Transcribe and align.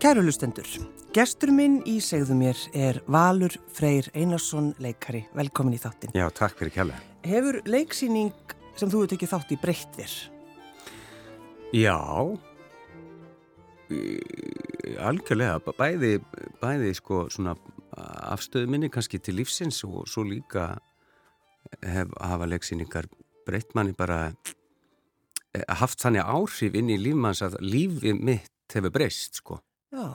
Kæru 0.00 0.22
lustendur, 0.24 0.64
gestur 1.12 1.50
minn 1.52 1.82
í 1.84 1.98
segðu 2.00 2.32
mér 2.38 2.60
er 2.72 3.02
Valur 3.12 3.52
Freyr 3.76 4.06
Einarsson 4.16 4.70
leikari. 4.80 5.26
Velkomin 5.36 5.76
í 5.76 5.80
þáttin. 5.82 6.14
Já, 6.16 6.24
takk 6.32 6.56
fyrir 6.56 6.72
kjærlega. 6.72 7.02
Hefur 7.28 7.58
leiksýning 7.68 8.54
sem 8.80 8.88
þú 8.88 9.02
hefur 9.02 9.12
tekið 9.12 9.32
þátt 9.34 9.52
í 9.52 9.60
breytt 9.60 9.98
þér? 9.98 10.16
Já, 11.76 11.98
algjörlega, 15.04 15.60
bæði, 15.68 16.14
bæði 16.64 16.96
sko 16.96 17.22
svona 17.28 17.58
afstöðu 18.32 18.72
minni 18.72 18.88
kannski 18.88 19.20
til 19.20 19.36
lífsins 19.36 19.84
og 19.84 20.08
svo 20.08 20.24
líka 20.24 20.70
hef, 21.84 22.08
hafa 22.16 22.48
leiksýningar 22.48 23.12
breytt 23.44 23.76
manni 23.76 23.92
bara 23.92 24.30
eh, 25.52 25.66
haft 25.68 26.00
þannig 26.00 26.24
áhrif 26.24 26.72
inn 26.72 26.88
í 26.88 27.02
lífmanns 27.04 27.44
að 27.44 27.60
lífi 27.60 28.16
mitt 28.16 28.72
hefur 28.72 28.96
breyst 28.96 29.44
sko. 29.44 29.60
Já. 29.90 30.06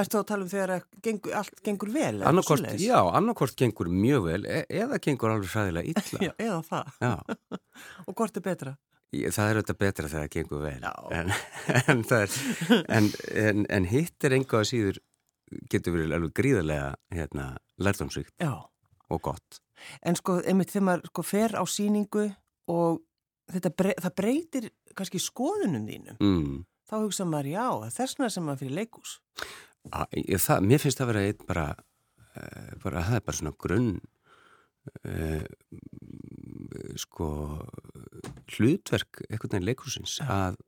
Ertu 0.00 0.20
að 0.20 0.26
tala 0.28 0.46
um 0.46 0.50
þegar 0.50 0.84
gengur, 1.02 1.32
allt 1.34 1.62
gengur 1.66 1.90
vel? 1.90 2.20
Annarkort, 2.26 2.68
já, 2.78 2.98
annarkort 3.10 3.56
gengur 3.58 3.90
mjög 3.90 4.22
vel 4.28 4.44
e 4.46 4.60
eða 4.82 5.00
gengur 5.02 5.34
alveg 5.34 5.50
fræðilega 5.50 5.90
illa. 5.90 6.20
já, 6.28 6.32
eða 6.38 6.60
það. 6.68 7.32
og 8.06 8.14
hvort 8.14 8.38
er 8.38 8.44
betra? 8.46 8.76
Það 9.10 9.48
er 9.48 9.58
auðvitað 9.58 9.80
betra 9.80 10.10
þegar 10.12 10.28
það 10.28 10.34
gengur 10.36 10.62
vel. 10.62 10.84
En, 11.10 11.32
en, 11.90 12.04
er, 12.14 12.38
en, 13.42 13.64
en 13.66 13.90
hitt 13.90 14.28
er 14.28 14.36
enga 14.38 14.60
að 14.60 14.68
síður 14.70 15.02
getur 15.72 15.96
verið 15.96 16.14
alveg 16.14 16.34
gríðarlega 16.38 16.92
hérna, 17.10 17.50
lærdomsvíkt 17.82 18.46
og 18.46 19.22
gott. 19.26 19.62
En 20.06 20.14
sko, 20.14 20.38
einmitt 20.46 20.70
þegar 20.70 20.86
maður 20.86 21.10
sko, 21.10 21.26
fer 21.26 21.56
á 21.58 21.64
síningu 21.66 22.28
og 22.70 23.02
brey, 23.74 23.96
það 23.98 24.14
breytir 24.22 24.70
kannski 24.94 25.18
skoðunum 25.18 25.88
þínum. 25.90 26.20
Mm 26.22 26.60
þá 26.90 26.96
hugsa 27.04 27.26
maður 27.28 27.52
já, 27.54 27.66
þessna 27.96 28.30
sem 28.32 28.46
maður 28.46 28.64
fyrir 28.64 28.78
leikús. 28.80 29.18
A, 29.90 30.04
ég, 30.16 30.40
það, 30.42 30.66
mér 30.68 30.82
finnst 30.82 31.00
það 31.00 31.06
að 31.06 31.12
vera 31.12 31.26
einn 31.28 31.46
bara, 31.48 31.66
uh, 32.34 32.72
bara, 32.82 33.04
það 33.06 33.18
er 33.18 33.26
bara 33.28 33.38
svona 33.38 33.54
grunn, 33.64 33.92
uh, 35.06 35.44
sko, 37.00 37.28
hlutverk 38.56 39.22
einhvern 39.28 39.54
veginn 39.54 39.68
leikúsins 39.68 40.18
að, 40.26 40.58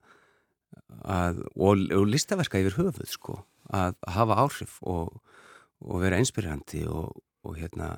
að, 1.03 1.43
og, 1.57 1.85
og 1.99 2.09
listaverka 2.09 2.63
yfir 2.63 2.79
höfuð, 2.79 3.11
sko, 3.11 3.43
að 3.75 3.99
hafa 4.17 4.39
áhrif 4.45 4.79
og, 4.89 5.19
og 5.83 6.03
vera 6.05 6.19
einspyrjandi 6.23 6.87
og, 6.89 7.13
og 7.43 7.59
hérna, 7.59 7.95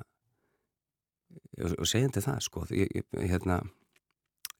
og 1.61 1.87
segjandi 1.87 2.23
það, 2.25 2.43
sko, 2.49 2.65
ég, 2.73 3.05
hérna, 3.15 3.61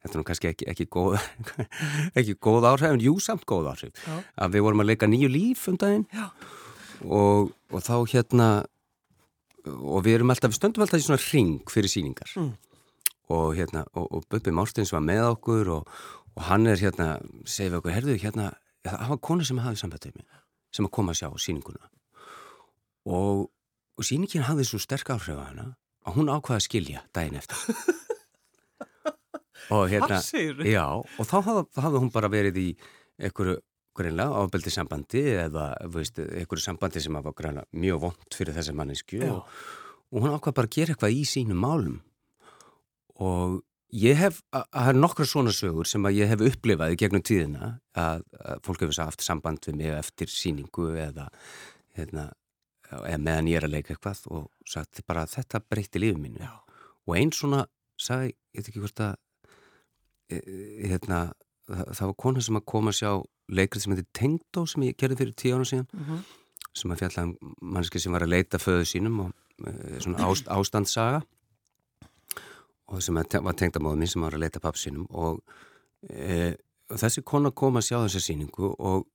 þetta 0.06 0.14
er 0.14 0.22
nú 0.22 0.28
kannski 0.30 0.52
ekki, 0.52 0.70
ekki 0.72 0.88
góð 0.94 1.18
ekki 2.22 2.38
góð 2.38 2.70
áhrif, 2.70 2.94
en 2.94 3.04
jú 3.04 3.18
samt 3.24 3.44
góð 3.50 3.72
áhrif. 3.74 4.06
Já. 4.06 4.22
að 4.46 4.56
við 4.56 4.66
vorum 4.68 4.86
að 4.86 4.92
leika 4.92 5.10
nýju 5.10 5.32
líf 5.34 5.66
um 5.72 5.80
daginn. 5.82 6.06
Og, 7.04 7.52
og 7.74 7.84
þá 7.84 7.96
hérna 8.14 8.50
og 9.66 10.04
við 10.06 10.20
erum 10.20 10.34
alltaf, 10.34 10.52
við 10.52 10.60
stöndum 10.60 10.86
alltaf 10.86 11.02
í 11.02 11.06
svona 11.06 11.22
ring 11.24 11.72
fyrir 11.72 11.92
síningar 11.92 12.30
mm. 12.38 12.52
og 13.34 13.56
hérna, 13.58 13.86
og, 13.98 14.06
og 14.06 14.28
Bubbi 14.30 14.54
Márstins 14.54 14.94
var 14.94 15.04
með 15.06 15.26
okkur 15.32 15.72
og, 15.80 15.98
og 16.36 16.46
hann 16.50 16.70
er 16.70 16.82
hérna 16.82 17.16
segið 17.50 17.80
okkur, 17.80 17.96
herðu 17.96 18.18
hérna 18.22 18.52
það 18.86 19.12
var 19.14 19.22
kona 19.30 19.48
sem 19.48 19.62
hafði 19.64 19.82
sambandið 19.82 20.20
mig 20.20 20.42
sem 20.76 20.88
að 20.88 20.94
koma 20.98 21.16
að 21.16 21.22
sjá 21.22 21.46
síninguna 21.48 21.90
og, 23.10 23.48
og 23.98 24.08
síningin 24.08 24.46
hafði 24.46 24.68
svo 24.70 24.82
sterk 24.82 25.14
áhrif 25.16 25.38
að 25.38 25.48
hana 25.50 25.68
að 26.06 26.20
hún 26.20 26.30
ákvaði 26.32 26.60
að 26.60 26.68
skilja 26.68 27.06
daginn 27.16 27.40
eftir 27.42 27.58
og 29.74 29.88
hérna, 29.90 30.20
já, 30.68 30.86
og 31.02 31.30
þá 31.30 31.38
hafði 31.46 32.02
hún 32.02 32.12
bara 32.14 32.30
verið 32.32 32.60
í 32.62 32.68
einhverju 33.18 33.60
greinlega 33.96 34.42
ábeldi 34.44 34.74
sambandi 34.74 35.22
eða 35.46 35.70
veist, 35.92 36.20
einhverju 36.20 36.64
sambandi 36.66 37.02
sem 37.04 37.16
var 37.16 37.36
greinlega 37.38 37.80
mjög 37.80 38.02
vond 38.04 38.36
fyrir 38.36 38.58
þessa 38.58 38.76
mannesku 38.76 39.22
og, 39.30 39.46
og 40.12 40.26
hún 40.26 40.36
ákvað 40.36 40.58
bara 40.60 40.70
að 40.70 40.76
gera 40.78 40.96
eitthvað 40.96 41.16
í 41.16 41.24
sínum 41.30 41.62
málum. 41.64 42.02
Og 43.24 43.62
ég 43.96 44.18
hef, 44.20 44.42
að 44.52 44.66
það 44.74 44.90
er 44.92 45.00
nokkra 45.00 45.28
svona 45.30 45.54
sögur 45.56 45.88
sem 45.88 46.08
að 46.08 46.18
ég 46.20 46.34
hef 46.34 46.44
upplifað 46.50 46.96
í 46.96 47.00
gegnum 47.00 47.24
tíðina 47.24 47.70
að, 47.96 48.26
að 48.42 48.66
fólk 48.68 48.84
hefur 48.84 49.04
haft 49.06 49.24
samband 49.24 49.70
við 49.70 49.80
mig 49.80 49.94
eftir 49.96 50.32
síningu 50.32 50.90
eða 51.00 51.30
hérna, 51.96 52.28
eða 52.92 53.22
meðan 53.22 53.52
ég 53.54 53.62
er 53.62 53.70
að 53.70 53.78
leika 53.78 53.96
eitthvað 53.96 54.26
og 54.36 54.50
sagt 54.68 55.06
bara 55.08 55.24
þetta 55.32 55.64
breytti 55.64 56.04
lífið 56.04 56.22
mínu. 56.26 56.44
Já. 56.44 56.52
og 57.06 57.16
einn 57.16 57.32
svona 57.32 57.64
sagði, 58.02 58.34
ég 58.52 58.60
veit 58.60 58.70
ekki 58.72 58.84
hvort 58.84 59.02
að 59.06 59.16
hérna, 60.30 61.20
það, 61.70 62.02
var 62.02 62.18
kona 62.18 62.44
sem 62.44 62.58
að 62.60 62.66
koma 62.72 62.94
að 62.94 63.00
sjá 63.00 63.12
leikrið 63.60 63.84
sem 63.84 63.94
heitir 63.94 64.10
Tengdó 64.18 64.66
sem 64.70 64.86
ég 64.88 64.98
gerði 64.98 65.20
fyrir 65.22 65.38
tíu 65.38 65.56
ára 65.56 65.68
síðan 65.70 65.88
mm 65.92 66.04
-hmm. 66.04 66.22
sem 66.74 66.92
að 66.92 67.02
fjalla 67.04 67.24
um 67.24 67.56
mannski 67.62 68.00
sem 68.00 68.12
var 68.12 68.26
að 68.26 68.34
leita 68.34 68.58
föðu 68.58 68.86
sínum 68.86 69.20
og 69.20 69.32
e, 69.66 70.00
svona 70.02 70.26
ást, 70.26 70.48
ástandssaga 70.58 71.22
og 72.88 73.02
sem 73.02 73.16
var 73.16 73.54
tengdamóðu 73.54 73.98
mín 73.98 74.08
sem 74.10 74.22
var 74.22 74.34
að 74.34 74.44
leita 74.46 74.60
papp 74.60 74.78
sínum 74.78 75.06
og 75.10 75.42
e, 76.10 76.56
þessi 76.90 77.22
kona 77.22 77.52
kom 77.52 77.78
að 77.78 77.88
sjá 77.90 77.98
þessa 78.02 78.20
síningu 78.20 78.76
og 78.80 79.08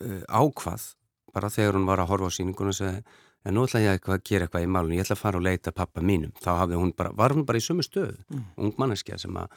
e, 0.00 0.24
ákvað 0.28 0.94
bara 1.34 1.50
þegar 1.50 1.74
hún 1.74 1.86
var 1.86 2.00
að 2.00 2.08
horfa 2.08 2.28
á 2.30 2.36
síningun 2.36 2.68
og 2.68 2.74
segja 2.74 3.02
en 3.44 3.56
nú 3.56 3.64
ætla 3.66 3.82
ég 3.84 4.08
að 4.08 4.22
gera 4.24 4.46
eitthvað 4.46 4.66
í 4.66 4.70
málunni, 4.72 4.98
ég 4.98 5.06
ætla 5.06 5.16
að 5.18 5.22
fara 5.22 5.40
og 5.40 5.46
leita 5.46 5.72
pappa 5.76 6.02
mínum, 6.04 6.32
þá 6.40 6.50
hún 6.74 6.92
bara, 6.96 7.12
var 7.16 7.34
hún 7.36 7.46
bara 7.46 7.60
í 7.60 7.64
sumu 7.64 7.84
stöðu, 7.84 8.18
mm. 8.32 8.44
ung 8.64 8.76
manneskja 8.80 9.18
sem 9.20 9.36
að 9.36 9.56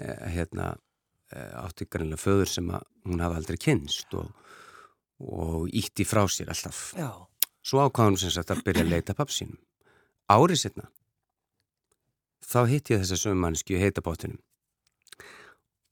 eh, 0.00 0.28
hérna, 0.34 0.70
eh, 1.32 1.50
átti 1.60 1.88
grannlega 1.90 2.22
föður 2.22 2.52
sem 2.52 2.70
að 2.72 2.86
hún 3.08 3.24
hafa 3.24 3.40
aldrei 3.40 3.60
kynst 3.60 4.14
og, 4.18 4.30
og 5.20 5.68
ítti 5.76 6.06
frá 6.08 6.24
sér 6.32 6.52
alltaf. 6.54 6.92
Já. 6.96 7.10
svo 7.68 7.82
ákváðum 7.84 8.16
sem 8.16 8.32
sagt 8.32 8.54
að 8.54 8.64
byrja 8.64 8.86
að 8.86 8.94
leita 8.94 9.16
pappa 9.18 9.34
sínum. 9.34 9.58
Árið 10.28 10.62
setna 10.62 10.88
þá 12.48 12.60
hitt 12.70 12.92
ég 12.92 13.02
þessa 13.02 13.18
sumu 13.18 13.40
manneski 13.42 13.76
í 13.76 13.82
heitabótunum 13.82 14.40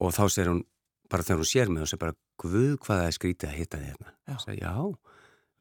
og 0.01 0.15
þá 0.17 0.25
sér 0.33 0.51
hún 0.53 0.63
bara 1.11 1.27
þegar 1.27 1.43
hún 1.43 1.51
sér 1.51 1.73
mig 1.73 1.85
og 1.85 1.91
sér 1.91 2.01
bara, 2.03 2.17
guð 2.41 2.77
hvað 2.83 3.03
það 3.03 3.09
er 3.09 3.17
skrítið 3.17 3.51
að 3.51 3.59
hitta 3.61 3.81
þið 3.81 3.91
hérna, 3.91 4.15
já, 4.27 4.37
já 4.57 4.73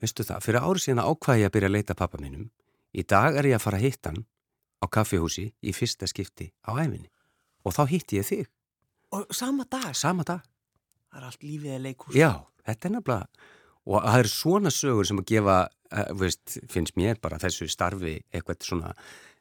veistu 0.01 0.25
það, 0.27 0.43
fyrir 0.45 0.65
árið 0.65 0.85
síðan 0.85 1.03
ákvaði 1.05 1.43
ég 1.43 1.49
að 1.49 1.55
byrja 1.55 1.69
að 1.69 1.75
leita 1.75 1.97
pappa 1.97 2.21
minnum. 2.21 2.47
Í 2.95 3.03
dag 3.07 3.37
er 3.39 3.49
ég 3.49 3.57
að 3.57 3.65
fara 3.65 3.79
að 3.79 3.87
hitta 3.87 4.11
hann 4.11 4.25
á 4.83 4.85
kaffihúsi 4.91 5.45
í 5.61 5.75
fyrsta 5.75 6.07
skipti 6.09 6.51
á 6.67 6.75
æfinni. 6.75 7.09
Og 7.65 7.75
þá 7.75 7.83
hitti 7.89 8.19
ég 8.19 8.27
þig. 8.27 8.49
Og 9.15 9.25
sama 9.33 9.65
dag? 9.69 9.91
Sama 9.97 10.25
dag. 10.27 10.43
Það 11.09 11.21
er 11.21 11.29
allt 11.29 11.45
lífið 11.45 11.75
að 11.75 11.85
leikús. 11.85 12.17
Já, 12.17 12.31
þetta 12.67 12.87
er 12.89 12.95
nefnilega. 12.95 13.47
Og 13.85 14.01
það 14.01 14.19
er 14.19 14.29
svona 14.31 14.73
sögur 14.73 15.07
sem 15.07 15.21
að 15.21 15.31
gefa, 15.31 15.57
uh, 15.69 16.11
veist, 16.19 16.57
finnst 16.71 16.95
mér 16.97 17.19
bara 17.21 17.39
þessu 17.41 17.67
starfi 17.69 18.17
eitthvað 18.33 18.65
svona, 18.65 18.93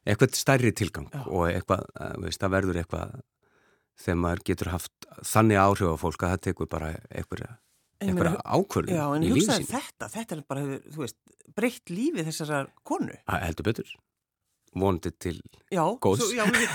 eitthvað 0.05 0.37
stærri 0.37 0.71
tilgang 0.77 1.09
Já. 1.09 1.23
og 1.25 1.47
eitthvað, 1.49 1.87
uh, 1.97 2.13
veist, 2.21 2.41
það 2.43 2.53
verður 2.59 2.81
eitthvað 2.81 3.15
þegar 4.05 4.19
maður 4.21 4.43
getur 4.49 4.71
haft 4.73 5.07
þannig 5.23 5.61
áhrif 5.61 5.95
á 5.95 6.03
fólk 6.03 6.25
að 6.25 6.33
það 6.35 6.43
tekur 6.49 6.69
bara 6.71 6.91
eitthvað 7.09 7.45
einhverja 8.03 8.41
ákvörðum 8.43 8.97
Já, 8.97 9.05
en 9.15 9.27
hugsaði 9.31 9.69
þetta, 9.69 10.09
þetta 10.15 10.35
er 10.35 10.41
bara, 10.49 10.65
þú 10.89 11.05
veist, 11.05 11.17
breytt 11.55 11.93
lífið 11.93 12.27
þessar 12.31 12.67
konu. 12.87 13.15
Það 13.29 13.47
heldur 13.47 13.69
betur. 13.69 13.95
Vondið 14.75 15.13
til 15.23 15.37
já, 15.71 15.83
góðs. 16.03 16.25
Já, 16.35 16.43
við 16.51 16.65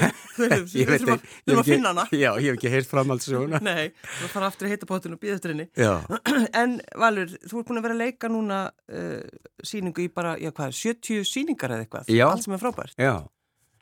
veitum, 0.41 0.63
við 0.81 0.93
þurfum 0.95 1.59
að 1.61 1.67
finna 1.69 1.91
hana. 1.91 2.05
Já, 2.17 2.31
ég 2.41 2.47
hef 2.47 2.57
ekki 2.57 2.71
heyrt 2.73 2.89
framhaldsjóna. 2.89 3.61
Nei, 3.67 3.91
þú 4.23 4.31
fara 4.33 4.49
aftur 4.49 4.69
að 4.69 4.73
heita 4.73 4.89
bóttinu 4.89 5.19
og 5.19 5.21
býða 5.21 5.37
eftir 5.37 5.53
henni. 5.53 5.67
Já. 5.77 5.93
En 6.63 6.79
Valur, 7.03 7.35
þú 7.45 7.61
ert 7.61 7.69
búin 7.69 7.83
að 7.83 7.87
vera 7.89 7.99
að 7.99 8.01
leika 8.07 8.31
núna 8.33 8.63
uh, 8.73 9.43
síningu 9.69 10.07
í 10.07 10.09
bara, 10.17 10.33
já 10.41 10.49
hvað, 10.49 10.73
70 10.81 11.29
síningar 11.29 11.77
eða 11.77 11.85
eitthvað? 11.85 12.09
Já. 12.17 12.25
Allt 12.31 12.49
sem 12.49 12.57
er 12.57 12.65
frábært. 12.65 12.97
Já. 12.97 13.15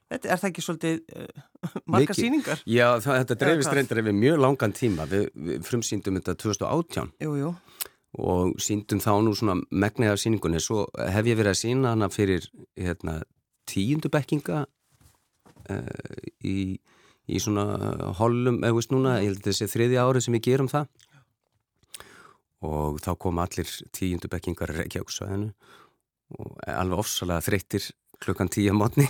Þetta, 0.09 0.29
er 0.33 0.41
það 0.41 0.49
ekki 0.49 0.65
svolítið 0.65 1.01
uh, 1.21 1.79
marga 1.93 2.17
síningar? 2.17 2.63
Já, 2.65 2.87
það, 3.05 3.19
þetta 3.23 3.39
dreifist 3.43 3.75
reyndar 3.77 4.01
yfir 4.03 4.17
mjög 4.17 4.39
langan 4.41 4.75
tíma. 4.77 5.07
Við, 5.11 5.27
við 5.49 5.67
frumsýndum 5.69 6.21
þetta 6.21 6.37
2018 6.45 7.11
jú, 7.27 7.35
jú. 7.43 7.51
og 8.25 8.55
síndum 8.65 9.03
þá 9.05 9.11
nú 9.25 9.35
svona 9.37 9.59
megnið 9.69 10.15
af 10.15 10.23
síningunni. 10.23 10.63
Svo 10.65 10.87
hef 10.97 11.29
ég 11.29 11.39
verið 11.39 11.53
að 11.53 11.61
sína 11.61 11.93
hana 11.93 12.09
fyrir 12.13 12.49
hérna, 12.79 13.21
tíundubekkinga 13.69 14.63
uh, 14.65 16.23
í, 16.41 16.57
í 17.29 17.43
svona 17.45 17.67
hollum, 18.17 18.63
eða 18.63 18.79
veist 18.81 18.95
núna, 18.95 19.19
ég 19.21 19.35
held 19.35 19.45
að 19.45 19.51
þessi 19.51 19.71
þriði 19.75 20.01
árið 20.01 20.25
sem 20.25 20.39
við 20.39 20.47
gerum 20.49 20.73
það. 20.73 20.89
Og 22.65 22.97
þá 23.05 23.13
kom 23.21 23.45
allir 23.45 23.69
tíundubekkingar 23.95 24.73
ekki 24.87 25.05
á 25.05 25.07
svæðinu 25.13 25.53
og 26.39 26.57
alveg 26.69 27.01
ofsalega 27.01 27.45
þreyttir 27.45 27.85
klukkan 28.23 28.51
tíu 28.53 28.75
mótni 28.77 29.07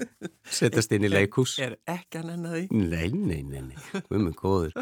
setjast 0.58 0.92
inn 0.96 1.06
í 1.06 1.10
leikús 1.10 1.56
Er 1.62 1.76
ekki 1.88 2.20
hann 2.20 2.34
ennaði? 2.34 2.66
Nei, 2.74 3.08
nei, 3.14 3.40
nei, 3.42 3.62
nei, 3.70 3.76
við 3.94 4.16
erum 4.16 4.30
góður. 4.36 4.76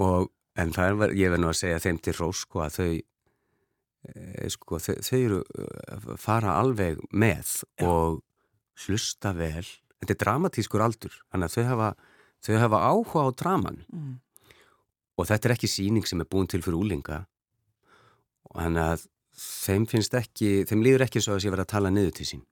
Og, 0.00 0.30
en 0.56 0.72
það 0.76 1.04
er, 1.06 1.14
ég 1.20 1.32
verð 1.32 1.44
nú 1.44 1.50
að 1.52 1.60
segja 1.60 1.82
þeim 1.86 2.00
til 2.04 2.16
rós 2.18 2.42
sko 2.44 2.62
að 2.64 2.76
þau 2.78 2.90
e, 2.92 4.50
sko, 4.54 4.80
þau, 4.82 4.94
þau 5.08 5.18
eru 5.18 5.40
eh, 5.44 6.12
fara 6.22 6.58
alveg 6.60 7.00
með 7.12 7.56
Já. 7.76 7.88
og 7.88 8.22
hlusta 8.86 9.32
vel. 9.36 9.64
Þetta 10.00 10.12
er 10.12 10.22
dramatískur 10.22 10.84
aldur 10.84 11.18
þannig 11.32 11.50
að 11.50 11.56
þau 11.56 11.70
hafa, 11.72 11.90
þau 12.44 12.54
hafa 12.64 12.84
áhuga 12.90 13.26
á 13.26 13.28
draman 13.42 13.82
mm. 13.88 14.14
og 15.16 15.28
þetta 15.28 15.48
er 15.48 15.56
ekki 15.56 15.72
síning 15.72 16.08
sem 16.08 16.20
er 16.22 16.28
búin 16.30 16.48
til 16.50 16.62
fyrir 16.64 16.80
úlinga 16.80 17.24
og 18.52 18.60
hann 18.62 18.76
að 18.80 19.06
þeim 19.36 19.84
finnst 19.88 20.14
ekki, 20.16 20.64
þeim 20.68 20.84
líður 20.84 21.06
ekki 21.06 21.20
svo 21.20 21.36
að 21.36 21.42
sé 21.44 21.52
verið 21.52 21.66
að 21.66 21.72
tala 21.74 21.92
niður 21.92 22.14
til 22.16 22.28
sín 22.28 22.44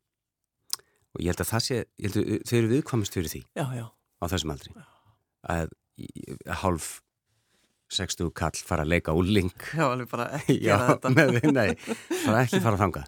og 1.14 1.22
ég 1.22 1.30
held 1.30 1.44
að 1.44 1.50
það 1.52 1.64
sé, 1.68 1.80
ég 2.02 2.10
held 2.10 2.20
að 2.20 2.44
þau 2.50 2.58
eru 2.58 2.72
viðkvamist 2.74 3.16
fyrir 3.16 3.32
því. 3.32 3.42
Já, 3.54 3.64
já. 3.78 3.86
á 4.20 4.24
þessum 4.32 4.54
aldri. 4.54 4.74
Að 5.54 5.74
hálf 6.64 6.92
60 7.94 8.30
kall 8.34 8.56
fara 8.66 8.84
að 8.84 8.92
leika 8.94 9.14
úrling. 9.14 9.52
Já, 9.76 9.84
alveg 9.86 10.08
bara 10.10 10.28
ekki 10.38 10.56
gera 10.64 10.94
þetta. 10.94 11.12
með, 11.16 11.48
Nei, 11.54 11.74
fara 12.24 12.40
ekki 12.42 12.60
fara 12.64 12.74
að 12.74 12.82
fanga 12.82 13.02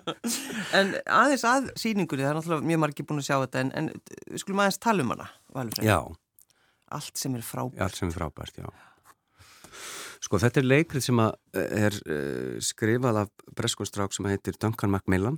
En 0.78 0.94
aðeins 1.04 1.44
að 1.48 1.70
síningunni, 1.80 2.24
það 2.24 2.30
er 2.30 2.38
náttúrulega 2.38 2.70
mjög 2.70 2.82
margir 2.84 3.08
búin 3.08 3.20
að 3.20 3.28
sjá 3.28 3.36
þetta 3.42 3.64
en, 3.64 3.72
en 3.76 4.38
skulum 4.40 4.62
aðeins 4.62 4.80
tala 4.86 5.04
um 5.04 5.12
hana 5.12 5.28
Valfred. 5.56 5.88
Já. 5.88 5.98
Allt 6.96 7.18
sem 7.18 7.34
er 7.34 7.44
frábært. 7.44 7.82
Allt 7.82 7.98
sem 7.98 8.12
er 8.12 8.14
frábært, 8.16 8.62
já. 8.62 8.70
Sko 10.22 10.40
þetta 10.40 10.62
er 10.62 10.68
leikrið 10.70 11.04
sem 11.04 11.20
er 11.20 11.98
uh, 12.06 12.56
skrifað 12.64 13.20
af 13.24 13.46
breskunstrák 13.58 14.14
sem 14.16 14.28
heitir 14.30 14.56
Duncan 14.62 14.94
Macmillan 14.94 15.36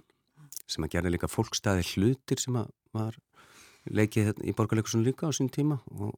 sem 0.68 0.84
að 0.84 0.94
gerði 0.96 1.14
líka 1.14 1.30
fólkstæði 1.30 1.86
hlutir 1.92 2.42
sem 2.42 2.58
að 2.60 2.70
var 2.96 3.16
leikið 3.88 4.28
hérna 4.28 4.46
í 4.48 4.54
borgarleikursun 4.56 5.04
líka 5.06 5.28
á 5.28 5.32
sín 5.32 5.50
tíma. 5.52 5.80
Og 5.96 6.14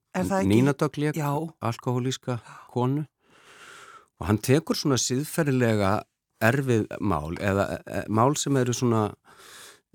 Nínadögg 0.46 0.98
leik 0.98 1.18
alkoholíska 1.20 2.40
konu. 2.72 3.06
Og 4.20 4.26
hann 4.28 4.40
tekur 4.42 4.76
svona 4.76 4.98
síðferðilega 5.00 6.00
erfið 6.44 6.88
mál 7.00 7.36
eða 7.40 7.80
e, 7.84 8.02
mál 8.08 8.34
sem 8.36 8.56
eru 8.56 8.74
svona 8.76 9.06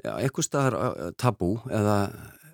ja, 0.04 0.16
eitthvað 0.16 0.48
staðar 0.48 0.78
tabú 1.22 1.56
eða 1.70 1.98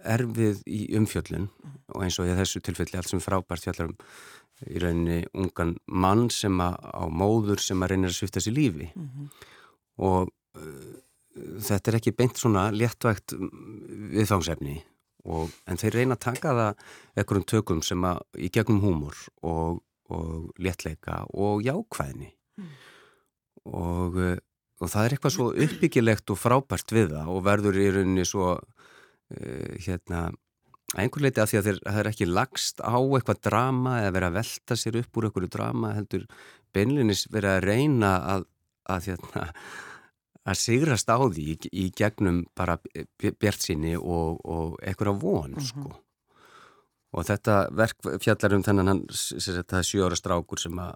erfið 0.08 0.64
í 0.68 0.84
umfjöllun. 0.98 1.50
Og 1.96 2.06
eins 2.06 2.20
og 2.20 2.28
í 2.28 2.36
þessu 2.36 2.64
tilfelli 2.64 3.00
allt 3.00 3.12
sem 3.12 3.24
frábært 3.24 3.68
fjallar 3.68 3.92
um 3.92 3.98
í 4.70 4.82
rauninni 4.82 5.24
ungan 5.34 5.76
mann 5.90 6.28
sem 6.34 6.60
að 6.62 6.76
á 6.86 7.04
móður 7.10 7.62
sem 7.64 7.82
að 7.82 7.94
reynir 7.94 8.12
að 8.12 8.20
svifta 8.20 8.44
sér 8.44 8.54
lífi. 8.58 8.92
Mm 8.94 9.08
-hmm. 9.08 9.32
og 9.98 10.30
þetta 11.36 11.92
er 11.92 11.98
ekki 12.00 12.16
beint 12.16 12.40
svona 12.40 12.68
léttvægt 12.76 13.36
viðfangsefni 13.38 14.82
og, 15.30 15.52
en 15.70 15.80
þeir 15.80 16.00
reyna 16.00 16.18
að 16.18 16.26
taka 16.26 16.54
það 16.58 17.24
ekkurum 17.24 17.48
tökum 17.48 17.82
sem 17.86 18.06
að 18.08 18.22
í 18.42 18.52
gegnum 18.54 18.82
húmor 18.84 19.18
og, 19.48 19.82
og 20.12 20.52
léttleika 20.62 21.22
og 21.32 21.64
jákvæðni 21.66 22.32
mm. 22.60 22.72
og, 23.72 24.20
og 24.82 24.92
það 24.92 25.04
er 25.04 25.16
eitthvað 25.16 25.36
svo 25.38 25.50
uppbyggilegt 25.54 26.34
og 26.34 26.42
frábært 26.42 26.96
við 26.96 27.14
það 27.16 27.34
og 27.34 27.44
verður 27.48 27.82
í 27.82 27.90
rauninni 27.96 28.28
svo 28.28 28.56
uh, 28.58 29.76
hérna 29.86 30.30
einhver 31.00 31.24
leiti 31.24 31.40
að 31.40 31.52
því 31.52 31.60
að 31.60 31.68
þeir, 31.68 31.78
það 31.86 32.00
er 32.02 32.10
ekki 32.10 32.28
lagst 32.28 32.82
á 32.84 32.98
eitthvað 33.00 33.46
drama 33.48 34.00
eða 34.02 34.16
verið 34.18 34.32
að 34.32 34.40
velta 34.42 34.78
sér 34.80 34.98
upp 35.00 35.20
úr 35.20 35.30
einhverju 35.30 35.52
drama 35.54 35.94
heldur 35.96 36.26
beinlinis 36.76 37.24
verið 37.32 37.54
að 37.54 37.70
reyna 37.70 38.12
að, 38.34 38.46
að 38.92 39.08
hérna 39.12 39.46
að 40.50 40.58
sigrast 40.58 41.12
á 41.12 41.18
því 41.22 41.44
í, 41.54 41.58
í 41.72 41.90
gegnum 41.94 42.44
bara 42.58 42.78
bjart 43.22 43.62
síni 43.62 43.94
og, 43.98 44.40
og 44.42 44.80
eitthvað 44.82 45.22
von 45.22 45.52
mm 45.52 45.58
-hmm. 45.58 45.68
sko. 45.68 45.92
og 47.12 47.26
þetta 47.28 47.68
verk 47.72 47.98
fjallar 48.24 48.56
um 48.56 48.64
þennan 48.64 48.88
hann, 48.88 49.04
þetta 49.10 49.84
sjóra 49.84 50.16
strákur 50.16 50.60
sem 50.60 50.80
að 50.80 50.96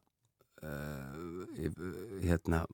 uh, 0.63 2.23
hérna 2.23 2.65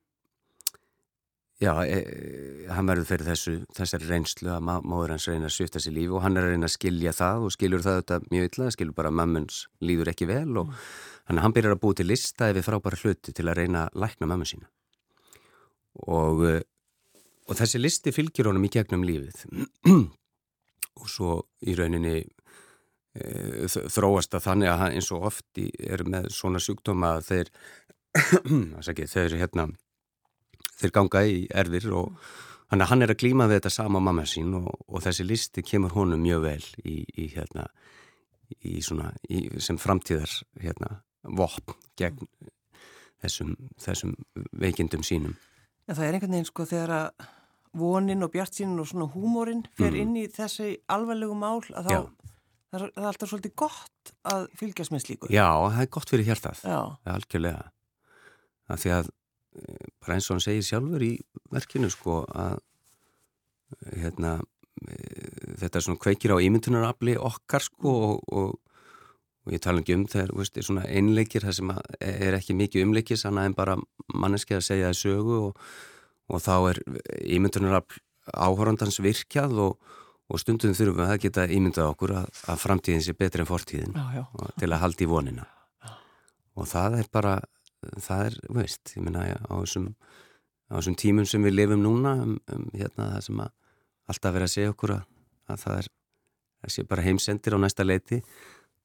já, 1.61 1.73
e, 1.85 2.67
hann 2.69 2.87
verður 2.87 3.05
fyrir 3.05 3.27
þessu 3.27 3.53
þessari 3.75 4.07
reynslu 4.09 4.49
að 4.49 4.61
móður 4.65 5.11
hans 5.15 5.27
reyna 5.27 5.45
að 5.45 5.55
svifta 5.55 5.79
sér 5.79 5.93
lífi 5.93 6.09
og 6.15 6.23
hann 6.23 6.37
er 6.37 6.47
að 6.47 6.53
reyna 6.55 6.69
að 6.69 6.77
skilja 6.77 7.13
það 7.13 7.45
og 7.45 7.51
skiljur 7.51 7.85
það 7.85 7.99
þetta 8.01 8.19
mjög 8.31 8.49
illa, 8.49 8.71
skilur 8.71 8.97
bara 8.97 9.11
að 9.11 9.19
mammons 9.19 9.67
líður 9.79 10.09
ekki 10.13 10.25
vel 10.25 10.57
og 10.57 10.71
mm. 10.71 11.37
hann 11.37 11.53
byrjar 11.53 11.75
að 11.75 11.83
búi 11.83 11.95
til 11.95 12.07
lista 12.07 12.53
við 12.53 12.65
frábæra 12.65 13.01
hluti 13.03 13.33
til 13.33 13.47
að 13.49 13.57
reyna 13.61 13.87
að 13.87 13.99
lækna 14.05 14.31
mammun 14.31 14.49
sína 14.49 14.71
og, 15.99 16.43
eh, 16.47 16.61
og 17.47 17.57
þessi 17.59 17.81
listi 17.81 18.13
fylgir 18.15 18.49
honum 18.49 18.65
í 18.67 18.71
gegnum 18.73 19.05
lífið. 19.07 19.45
Og 21.01 21.07
svo 21.09 21.37
í 21.65 21.73
rauninni 21.73 22.17
e, 22.19 23.67
þróast 23.71 24.35
að 24.35 24.43
þannig 24.43 24.69
að 24.69 24.81
eins 24.89 25.07
og 25.15 25.23
oft 25.29 25.61
er 25.61 26.03
með 26.05 26.27
svona 26.35 26.59
sjúkdóma 26.61 27.15
að 27.15 27.29
þeir 27.29 27.51
ekki, 28.91 29.07
þeir, 29.09 29.37
hérna, 29.39 29.65
þeir 30.77 30.93
ganga 30.99 31.23
í 31.25 31.45
erfir 31.63 31.87
og 31.95 32.11
hann, 32.69 32.83
hann 32.85 33.01
er 33.01 33.15
að 33.15 33.21
glíma 33.23 33.47
við 33.49 33.61
þetta 33.61 33.73
sama 33.77 34.03
mamma 34.03 34.27
sín 34.29 34.51
og, 34.59 34.67
og 34.85 35.01
þessi 35.07 35.25
listi 35.25 35.63
kemur 35.65 35.95
honum 35.95 36.21
mjög 36.21 36.43
vel 36.45 36.67
í, 36.83 36.99
í 37.15 37.31
hérna 37.33 37.69
í 38.67 38.81
svona, 38.83 39.11
í, 39.31 39.45
sem 39.63 39.79
framtíðar 39.79 40.33
hérna, 40.61 40.99
vopn 41.23 41.77
gegn 41.99 42.27
þessum, 43.21 43.55
þessum 43.81 44.15
veikindum 44.59 45.05
sínum 45.07 45.37
En 45.89 45.97
það 45.97 46.07
er 46.07 46.17
einhvern 46.17 46.35
veginn 46.35 46.49
sko 46.49 46.65
þegar 46.69 46.95
að 46.97 47.29
vonin 47.81 48.25
og 48.25 48.33
bjartsýnin 48.33 48.81
og 48.83 48.89
svona 48.89 49.07
húmórin 49.13 49.63
fer 49.79 49.93
mm. 49.93 50.01
inn 50.01 50.17
í 50.19 50.25
þessi 50.31 50.73
alvarlegu 50.91 51.35
mál 51.39 51.61
að 51.71 51.87
þá 51.87 51.95
það 52.71 52.77
er, 52.77 52.91
það 52.95 53.03
er 53.03 53.09
alltaf 53.09 53.31
svolítið 53.31 53.53
gott 53.59 54.13
að 54.31 54.47
fylgjast 54.59 54.93
með 54.93 55.05
slíku. 55.05 55.31
Já, 55.33 55.47
það 55.47 55.83
er 55.83 55.91
gott 55.97 56.13
fyrir 56.13 56.27
hjartað. 56.29 56.63
Já. 56.63 56.79
Það 56.79 57.11
er 57.11 57.17
algjörlega. 57.17 57.63
Það 58.67 58.83
því 58.83 58.93
að 58.97 59.11
eh, 59.11 59.85
bara 59.99 60.17
eins 60.17 60.29
og 60.29 60.35
hann 60.35 60.45
segir 60.45 60.67
sjálfur 60.67 61.05
í 61.05 61.11
verkinu 61.51 61.91
sko 61.91 62.17
að 62.29 62.59
hérna 64.01 64.33
eh, 64.87 65.55
þetta 65.63 65.79
er 65.79 65.87
svona 65.87 66.03
kveikir 66.05 66.35
á 66.35 66.43
ímyndunarafli 66.43 67.17
okkar 67.19 67.67
sko 67.67 67.95
og, 68.07 68.21
og 68.31 68.70
og 69.45 69.55
ég 69.55 69.61
tala 69.63 69.81
ekki 69.81 69.95
um 69.97 70.05
þegar, 70.09 70.33
veist, 70.37 70.59
svona 70.61 70.83
einleikir 70.85 71.45
það 71.45 71.57
sem 71.57 71.71
er 71.99 72.37
ekki 72.37 72.57
mikið 72.57 72.85
umleikis 72.85 73.25
annað 73.25 73.49
en 73.49 73.57
bara 73.57 73.77
manneski 74.13 74.57
að 74.57 74.67
segja 74.67 74.91
það 74.91 74.99
sögu 74.99 75.39
og, 75.47 75.63
og 76.29 76.43
þá 76.43 76.55
er 76.71 76.81
ímyndunar 77.37 77.81
áhórandans 78.31 78.99
virkjað 79.01 79.57
og, 79.65 79.95
og 80.29 80.41
stundum 80.41 80.75
þurfum 80.77 81.01
við 81.01 81.13
að 81.15 81.23
geta 81.25 81.47
ímyndað 81.49 81.93
okkur 81.95 82.13
að, 82.19 82.43
að 82.53 82.61
framtíðin 82.61 83.05
sé 83.05 83.15
betri 83.17 83.41
en 83.41 83.49
fortíðin 83.49 83.97
já, 83.97 84.21
já. 84.21 84.51
til 84.61 84.69
að 84.69 84.83
halda 84.83 85.05
í 85.05 85.09
vonina 85.09 85.47
já. 85.47 85.95
og 86.55 86.69
það 86.69 86.99
er 87.01 87.09
bara 87.11 87.39
það 88.05 88.27
er, 88.27 88.37
veist, 88.59 88.93
ég 88.95 89.05
menna 89.07 89.25
á 89.25 89.53
þessum, 89.57 89.89
á 90.69 90.77
þessum 90.77 90.99
tímum 91.01 91.27
sem 91.27 91.43
við 91.49 91.57
lifum 91.57 91.81
núna 91.81 92.13
um, 92.27 92.37
um 92.53 92.69
hérna 92.75 93.09
það 93.15 93.25
sem 93.27 93.41
að 93.41 93.57
alltaf 94.11 94.35
verið 94.35 94.47
að 94.47 94.53
segja 94.55 94.73
okkur 94.75 94.95
að, 94.99 95.03
að 95.49 95.61
það 95.65 95.81
er, 95.81 95.91
það 96.61 96.75
sé 96.75 96.89
bara 96.93 97.05
heimsendir 97.07 97.57
á 97.57 97.59
næsta 97.63 97.87
leiti 97.87 98.21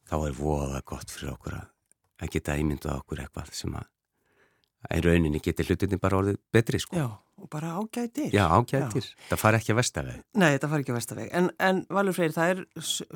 þá 0.07 0.17
er 0.21 0.39
voða 0.39 0.81
gott 0.87 1.13
fyrir 1.13 1.35
okkur 1.35 1.59
að 1.61 2.33
geta 2.33 2.57
ímynduð 2.61 2.97
okkur 2.97 3.23
eitthvað 3.25 3.53
sem 3.57 3.77
að 3.77 3.87
í 4.95 5.03
rauninni 5.03 5.41
getur 5.43 5.67
hlutinni 5.71 5.99
bara 6.01 6.21
orðið 6.21 6.37
betri 6.55 6.81
sko. 6.83 6.97
Já, 6.99 7.07
og 7.43 7.49
bara 7.51 7.73
ágætir. 7.81 8.31
Já, 8.35 8.45
ágætir. 8.55 9.09
Já. 9.09 9.25
Það 9.33 9.43
far 9.43 9.59
ekki 9.59 9.73
að 9.75 9.81
vestaveg. 9.81 10.21
Nei, 10.39 10.53
það 10.55 10.71
far 10.73 10.85
ekki 10.85 10.95
að 10.95 10.99
vestaveg. 11.01 11.33
En, 11.41 11.49
en 11.69 11.81
Valur 11.97 12.17
Freyr, 12.17 12.35
það 12.37 12.53
er 12.53 12.63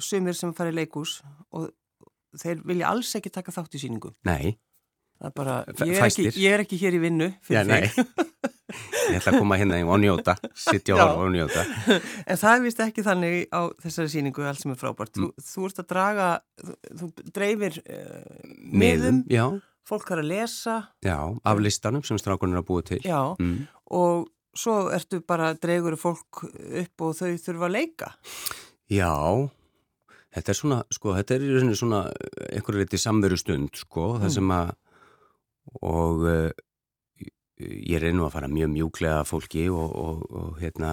sumir 0.02 0.38
sem 0.38 0.54
far 0.56 0.72
í 0.72 0.74
leikús 0.74 1.20
og 1.54 1.70
þeir 2.40 2.64
vilja 2.66 2.90
alls 2.90 3.12
ekki 3.18 3.32
taka 3.34 3.54
þátt 3.54 3.78
í 3.78 3.82
síningu. 3.84 4.12
Nei. 4.26 4.56
Það 5.20 5.28
er 5.28 5.36
bara, 5.36 5.54
ég 5.84 5.98
er, 5.98 6.06
ekki, 6.06 6.30
ég 6.40 6.54
er 6.54 6.62
ekki 6.64 6.76
hér 6.80 6.94
í 6.96 7.00
vinnu 7.02 7.26
fyrir 7.44 7.68
Já, 7.68 7.80
þig. 7.92 8.28
Ég 9.10 9.18
ætla 9.18 9.32
að 9.34 9.40
koma 9.42 9.56
hérna 9.58 9.80
og 9.82 9.98
njóta, 9.98 10.36
sittja 10.54 10.94
og 11.02 11.32
njóta. 11.34 11.64
En 12.22 12.38
það 12.38 12.52
er 12.52 12.62
vist 12.64 12.82
ekki 12.84 13.04
þannig 13.04 13.36
á 13.50 13.60
þessari 13.82 14.12
síningu, 14.12 14.44
allt 14.46 14.62
sem 14.62 14.72
er 14.72 14.78
frábært. 14.78 15.18
Mm. 15.18 15.32
Þú, 15.34 15.46
þú 15.50 15.66
ert 15.66 15.82
að 15.82 15.88
draga, 15.90 16.28
þú, 16.62 16.76
þú 17.00 17.08
dreifir 17.34 17.78
uh, 17.82 18.50
miðum, 18.82 19.22
fólk 19.90 20.12
har 20.14 20.22
að 20.22 20.30
lesa. 20.30 20.76
Já, 21.04 21.18
af 21.18 21.62
listanum 21.62 22.04
sem 22.06 22.20
strákunir 22.22 22.60
hafa 22.60 22.70
búið 22.70 22.92
til. 22.92 23.00
Já, 23.08 23.20
mm. 23.42 23.56
og 23.98 24.28
svo 24.56 24.76
ertu 24.94 25.22
bara 25.26 25.52
að 25.52 25.62
dreigur 25.66 25.98
fólk 26.00 26.44
upp 26.46 27.06
og 27.06 27.16
þau 27.18 27.32
þurfa 27.42 27.66
að 27.68 27.74
leika. 27.74 28.12
Já, 28.90 29.10
þetta 30.36 30.54
er 30.54 30.60
svona, 30.62 30.84
sko, 30.94 31.16
þetta 31.18 31.40
er 31.40 31.74
svona 31.78 32.04
einhverju 32.52 32.84
litið 32.84 33.02
samveru 33.02 33.40
stund, 33.40 33.74
sko, 33.82 34.14
mm. 34.14 34.24
það 34.24 34.38
sem 34.38 34.54
að 34.54 34.72
og 35.78 36.26
uh, 36.26 36.50
ég 37.60 38.00
er 38.00 38.12
nú 38.16 38.26
að 38.26 38.34
fara 38.36 38.50
mjög 38.50 38.72
mjúklega 38.74 39.24
fólki 39.28 39.68
og, 39.72 39.90
og, 39.94 40.22
og 40.30 40.60
hérna 40.62 40.92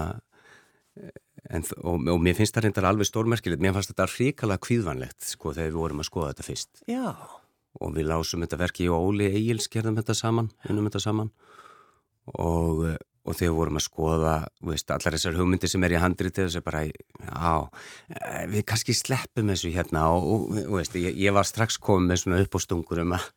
en, 1.49 1.65
og, 1.81 2.07
og 2.11 2.21
mér 2.23 2.37
finnst 2.37 2.55
það 2.55 2.67
reyndar 2.67 2.89
alveg 2.89 3.09
stórmerkilegt. 3.09 3.63
Mér 3.63 3.75
fannst 3.75 3.93
þetta 3.93 4.07
ríkala 4.11 4.59
kvíðvanlegt 4.61 5.29
sko 5.33 5.53
þegar 5.55 5.71
við 5.71 5.81
vorum 5.81 6.01
að 6.03 6.09
skoða 6.09 6.31
þetta 6.33 6.47
fyrst. 6.47 6.81
Já. 6.89 7.11
og 7.77 7.93
við 7.93 8.07
lásum 8.09 8.41
þetta 8.41 8.57
verki 8.57 8.87
og 8.89 9.11
Óli 9.11 9.27
Egil's 9.29 9.69
gerðum 9.69 9.99
þetta 9.99 10.15
saman, 10.17 10.49
þetta 10.65 11.01
saman. 11.03 11.29
Og, 12.41 12.81
og 13.23 13.37
þegar 13.37 13.53
vorum 13.55 13.77
að 13.79 13.85
skoða 13.85 14.33
veist, 14.65 14.89
allar 14.91 15.15
þessar 15.15 15.37
hugmyndir 15.37 15.71
sem 15.71 15.85
er 15.85 15.93
í 15.93 16.01
handriti 16.01 16.41
þess 16.41 16.59
að 16.59 16.65
bara, 16.65 16.81
já 16.89 18.49
við 18.49 18.65
kannski 18.67 18.97
sleppum 18.97 19.53
þessu 19.53 19.71
hérna. 19.75 20.07
Og 20.17 20.49
veist, 20.73 20.97
ég, 20.97 21.13
ég 21.21 21.35
var 21.37 21.47
strax 21.47 21.77
komið 21.77 22.11
með 22.11 22.23
svona 22.23 22.41
uppástungur 22.43 23.03
um 23.05 23.15
að 23.19 23.29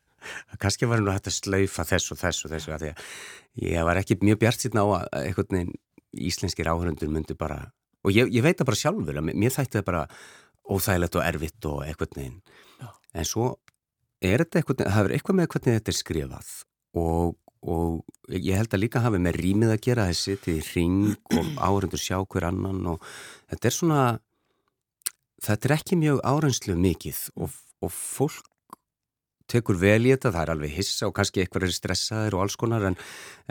kannski 0.61 0.89
var 0.89 1.03
nú 1.03 1.13
hægt 1.13 1.29
að 1.31 1.37
slaufa 1.37 1.85
þess 1.87 2.13
og 2.13 2.21
þess 2.21 2.45
og 2.45 2.75
að 2.75 2.85
því 2.85 2.91
að 2.91 3.67
ég 3.67 3.87
var 3.87 3.99
ekki 4.01 4.19
mjög 4.21 4.41
bjart 4.43 4.63
síðan 4.63 4.83
á 4.83 4.85
að 4.85 5.07
einhvern 5.21 5.57
veginn 5.57 5.75
íslenskir 6.11 6.69
áhörundur 6.71 7.11
myndi 7.11 7.35
bara 7.37 7.59
og 8.03 8.15
ég, 8.15 8.31
ég 8.33 8.43
veit 8.43 8.57
það 8.59 8.69
bara 8.71 8.81
sjálfur 8.81 9.19
að 9.21 9.29
mér 9.31 9.53
þætti 9.53 9.79
það 9.79 9.87
bara 9.87 10.07
óþægilegt 10.71 11.17
og 11.19 11.27
erfitt 11.27 11.69
og 11.69 11.83
einhvern 11.85 12.17
veginn 12.17 12.39
Já. 12.81 12.89
en 13.13 13.27
svo 13.27 13.47
er 14.21 14.43
þetta 14.43 14.61
eitthvað, 14.61 14.83
það 14.87 15.07
er 15.07 15.15
eitthvað 15.17 15.39
með 15.39 15.51
hvernig 15.53 15.77
þetta 15.79 15.93
er 15.93 15.97
skrifað 15.97 16.51
og, 17.01 17.37
og 17.61 18.35
ég 18.35 18.59
held 18.59 18.75
að 18.75 18.83
líka 18.83 19.03
hafi 19.03 19.21
með 19.21 19.39
rýmið 19.41 19.73
að 19.75 19.83
gera 19.87 20.09
þessi 20.09 20.37
til 20.45 20.59
ring 20.71 20.99
og 21.37 21.53
áhörundur 21.67 22.01
sjá 22.01 22.19
hver 22.21 22.49
annan 22.51 22.93
og 22.93 23.07
þetta 23.51 23.71
er 23.71 23.77
svona 23.77 24.03
þetta 25.41 25.69
er 25.69 25.75
ekki 25.77 25.99
mjög 25.99 26.23
áhörnslu 26.25 26.77
mikið 26.77 27.21
og, 27.41 27.59
og 27.81 27.93
fólk 27.95 28.50
tekur 29.51 29.79
vel 29.81 30.01
í 30.05 30.13
þetta, 30.13 30.33
það 30.33 30.43
er 30.43 30.53
alveg 30.55 30.75
hissa 30.75 31.09
og 31.09 31.15
kannski 31.17 31.43
eitthvað 31.43 31.67
er 31.67 31.75
stressaðir 31.75 32.37
og 32.37 32.45
alls 32.45 32.57
konar 32.59 32.87
en, 32.89 32.97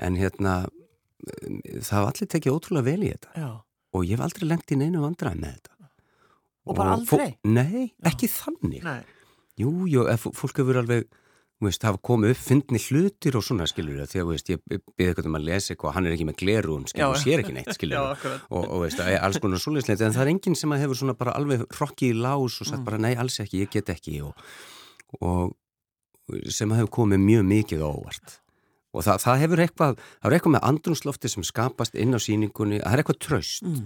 en 0.00 0.18
hérna 0.20 0.54
það 1.84 1.96
var 1.98 2.12
allir 2.12 2.32
tekið 2.34 2.56
ótrúlega 2.56 2.88
vel 2.88 3.04
í 3.04 3.12
þetta 3.12 3.44
Já. 3.44 3.50
og 3.60 4.06
ég 4.08 4.16
hef 4.16 4.26
aldrei 4.26 4.48
lengt 4.48 4.72
í 4.72 4.80
neinu 4.80 5.04
vandrað 5.04 5.38
með 5.40 5.58
þetta 5.58 5.76
Og 6.68 6.76
bara 6.76 6.92
aldrei? 6.94 7.32
Nei, 7.48 7.86
ekki 8.06 8.28
þannig 8.30 8.84
Nei. 8.84 9.00
Jú, 9.58 9.70
jú, 9.90 10.04
fólk 10.36 10.60
hefur 10.60 10.78
alveg 10.82 11.08
veist, 11.60 11.84
hafa 11.84 12.00
komið 12.00 12.34
upp, 12.34 12.40
fyndni 12.40 12.80
hlutir 12.80 13.36
og 13.36 13.44
svona 13.44 13.66
skilur 13.68 13.98
það, 14.00 14.10
því 14.12 14.20
að 14.22 14.28
veist, 14.30 14.50
ég 14.52 14.60
byrði 14.64 15.08
eitthvað 15.10 15.28
um 15.28 15.36
að 15.36 15.46
lesa 15.48 15.74
eitthvað, 15.74 15.94
hann 15.96 16.08
er 16.08 16.14
ekki 16.14 16.26
með 16.30 16.36
glerun, 16.40 16.86
skilur, 16.88 17.12
og 17.12 17.20
sér 17.20 17.42
ekki 17.42 17.56
neitt 17.56 17.72
skilur, 17.76 17.98
Já, 17.98 18.30
og, 18.48 18.64
og 18.64 18.84
veist, 18.86 19.02
alls 19.20 19.40
konar 19.44 19.60
svoleiðsleiti, 19.60 20.06
en 20.06 20.16
það 20.16 20.24
er 20.24 20.32
enginn 20.32 20.56
sem 20.56 20.76
hefur 20.80 21.00
svona 21.02 21.16
bara 21.20 21.34
alveg 21.36 21.66
rokkið 21.76 22.14
í 22.14 22.22
lás 22.24 22.56
og 22.62 22.70
sagt 22.70 22.80
mm. 22.80 22.86
bara 22.88 23.02
nei, 23.04 23.12
alls 23.20 23.36
ekki, 23.44 23.60
ég 23.66 23.74
get 23.74 23.92
ekki 23.92 24.22
og, 24.24 24.46
og 25.20 25.52
sem 26.52 26.72
hefur 26.76 26.94
komið 27.00 27.24
mjög 27.24 27.44
mikið 27.50 27.84
óvart 27.86 28.40
og 28.90 29.06
það, 29.06 29.20
það 29.24 29.42
hefur 29.44 29.62
eitthvað, 29.64 30.00
það 30.18 30.30
er 30.30 30.36
eitthvað 30.36 30.54
með 30.56 30.66
andrumslofti 30.70 31.30
sem 31.30 31.46
skapast 31.46 31.98
inn 31.98 32.16
á 32.16 32.18
síningunni, 32.22 32.80
það 32.82 32.96
er 32.96 33.02
eitthvað 33.02 33.20
tröst 33.26 33.66
mm. 33.66 33.84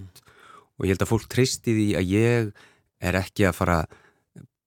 og 0.78 0.86
ég 0.86 0.94
held 0.94 1.04
að 1.04 1.12
fólk 1.12 1.28
treysti 1.32 1.76
því 1.76 1.88
að 2.00 2.14
ég 2.14 2.50
er 3.04 3.20
ekki 3.20 3.48
að 3.48 3.58
fara 3.58 3.78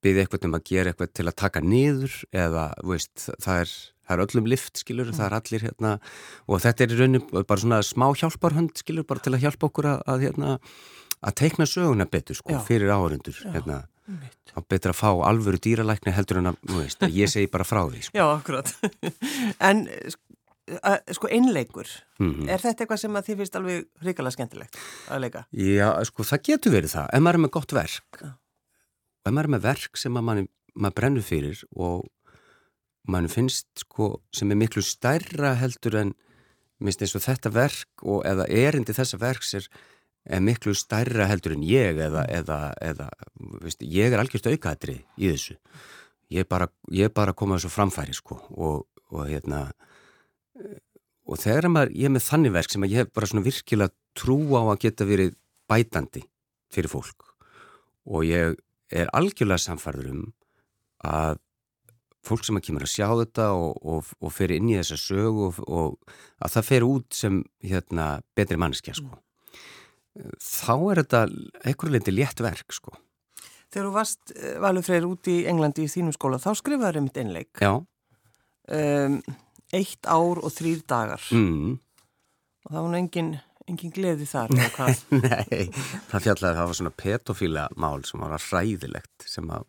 byggði 0.06 0.24
eitthvað 0.24 0.48
um 0.48 0.58
að 0.58 0.66
gera 0.70 0.94
eitthvað 0.94 1.14
til 1.18 1.26
að 1.26 1.38
taka 1.42 1.64
niður 1.66 2.18
eða, 2.46 2.68
veist, 2.86 3.28
það 3.44 3.64
er, 3.64 3.74
það 4.06 4.16
er 4.16 4.24
öllum 4.28 4.52
lift, 4.54 4.84
skilur, 4.84 5.10
mm. 5.10 5.18
það 5.18 5.28
er 5.28 5.38
allir 5.40 5.68
hérna 5.68 5.96
og 6.46 6.64
þetta 6.64 6.86
er 6.86 6.94
í 6.94 7.02
rauninu 7.02 7.44
bara 7.50 7.64
svona 7.64 7.82
smá 7.86 8.08
hjálparhönd, 8.22 8.78
skilur, 8.84 9.08
bara 9.10 9.26
til 9.26 9.34
að 9.34 9.48
hjálpa 9.48 9.72
okkur 9.72 9.90
að, 9.96 10.06
að 10.14 10.28
hérna, 10.28 10.58
að 11.18 11.38
teikna 11.42 11.70
söguna 11.70 12.08
betur, 12.10 12.38
sko, 12.38 12.54
Já. 12.54 12.62
fyrir 12.68 12.94
áhörundur, 12.94 13.42
hérna 13.56 13.82
þá 14.54 14.62
betur 14.70 14.94
að 14.94 15.00
fá 15.02 15.10
alvöru 15.30 15.60
dýralækni 15.64 16.16
heldur 16.16 16.42
en 16.42 16.54
að, 16.54 16.62
veist, 16.72 17.04
að 17.04 17.20
ég 17.20 17.32
segi 17.32 17.52
bara 17.52 17.68
frá 17.68 17.84
því, 17.86 18.06
sko. 18.08 18.18
Já, 18.22 18.26
akkurat. 18.32 18.74
en, 19.70 19.86
sko, 21.16 21.30
einleikur, 21.32 21.92
mm 22.20 22.34
-hmm. 22.34 22.50
er 22.50 22.64
þetta 22.64 22.84
eitthvað 22.84 23.04
sem 23.04 23.16
að 23.16 23.30
þið 23.30 23.44
finnst 23.44 23.56
alveg 23.60 23.86
hrikalega 24.04 24.36
skemmtilegt 24.36 24.82
að 25.12 25.24
leika? 25.24 25.46
Já, 25.52 25.90
sko, 26.10 26.24
það 26.24 26.44
getur 26.52 26.76
verið 26.76 26.96
það, 26.96 27.08
ef 27.14 27.24
maður 27.24 27.40
er 27.40 27.46
með 27.46 27.56
gott 27.60 27.78
verk. 27.78 28.22
Já 28.24 28.36
ef 29.28 29.34
maður 29.34 29.50
er 29.50 29.56
með 29.56 29.66
verk 29.66 30.00
sem 30.00 30.16
maður, 30.16 30.48
maður 30.78 30.98
brennur 31.00 31.26
fyrir 31.26 31.64
og 31.76 32.08
maður 33.08 33.34
finnst 33.34 33.84
sko 33.84 34.10
sem 34.36 34.52
er 34.52 34.60
miklu 34.60 34.84
stærra 34.84 35.54
heldur 35.60 36.00
en 36.02 36.16
minnst 36.84 37.02
eins 37.02 37.16
og 37.18 37.24
þetta 37.26 37.52
verk 37.54 38.06
og 38.06 38.26
eða 38.30 38.48
erindi 38.54 38.96
þessa 38.96 39.20
verks 39.22 39.56
er, 39.58 39.70
er 40.28 40.44
miklu 40.44 40.74
stærra 40.76 41.28
heldur 41.30 41.56
en 41.56 41.64
ég 41.66 42.00
eða, 42.08 42.26
eða, 42.28 42.60
eða 42.84 43.08
veist, 43.64 43.84
ég 43.84 44.12
er 44.12 44.22
algjörst 44.22 44.50
aukaðri 44.52 45.00
í 45.16 45.32
þessu 45.32 45.58
ég 46.34 46.44
er 46.44 46.50
bara, 46.50 46.68
bara 47.16 47.36
komað 47.38 47.66
svo 47.66 47.72
framfæri 47.74 48.16
sko 48.18 48.40
og, 48.56 48.86
og 49.14 49.28
hérna 49.30 49.68
og 51.28 51.40
þegar 51.42 51.70
maður, 51.72 51.96
ég 51.96 52.10
er 52.10 52.16
með 52.16 52.28
þannig 52.28 52.56
verk 52.56 52.74
sem 52.74 52.88
ég 52.88 53.02
hef 53.02 53.12
bara 53.16 53.30
svona 53.30 53.46
virkilega 53.48 53.96
trú 54.18 54.40
á 54.58 54.62
að 54.66 54.82
geta 54.86 55.08
verið 55.08 55.36
bætandi 55.70 56.24
fyrir 56.74 56.92
fólk 56.92 57.32
og 58.08 58.24
ég 58.28 58.56
er 58.92 59.12
algjörlega 59.16 59.64
samfarður 59.64 60.12
um 60.14 60.24
að 61.08 61.40
fólk 62.28 62.44
sem 62.44 62.60
að 62.60 62.66
kemur 62.68 62.84
að 62.84 62.92
sjá 62.92 63.08
þetta 63.22 63.48
og, 63.56 63.78
og, 63.88 64.12
og 64.20 64.34
fer 64.36 64.52
inn 64.56 64.72
í 64.72 64.76
þessa 64.80 64.98
sög 65.00 65.40
og, 65.64 65.96
að 66.44 66.54
það 66.58 66.68
fer 66.70 66.88
út 66.88 67.16
sem 67.16 67.40
hérna, 67.64 68.08
betri 68.36 68.60
mannskja 68.60 68.98
sko. 68.98 69.20
Þá 70.42 70.76
er 70.92 71.02
þetta 71.04 71.24
einhverju 71.64 71.96
leiti 71.96 72.14
létt 72.16 72.44
verk 72.44 72.76
sko. 72.76 72.96
Þegar 73.68 73.90
þú 73.90 73.96
varst 73.96 74.34
eh, 74.36 74.56
valur 74.64 74.86
freyr 74.86 75.08
út 75.10 75.28
í 75.32 75.42
Englandi 75.50 75.86
í 75.86 75.92
þínum 75.92 76.16
skóla 76.16 76.40
þá 76.42 76.54
skrifaður 76.58 77.02
um 77.02 77.10
eitt 77.10 77.20
einleik 77.24 77.66
um, 77.68 79.20
eitt 79.76 80.08
ár 80.08 80.40
og 80.40 80.54
þrýr 80.56 80.86
dagar 80.88 81.24
mm. 81.36 81.76
og 82.68 82.72
það 82.72 82.88
var 82.88 82.98
enginn 83.02 83.36
engin 83.68 83.92
gleði 83.92 84.28
þar 84.30 84.54
Nei, 84.56 85.68
það 86.08 86.24
fjallaði 86.24 86.60
það 86.60 86.68
var 86.70 86.78
svona 86.80 86.98
petofíla 87.04 87.66
mál 87.76 88.06
sem 88.08 88.24
var 88.24 88.38
ræðilegt 88.52 89.28
sem 89.28 89.50
að 89.52 89.66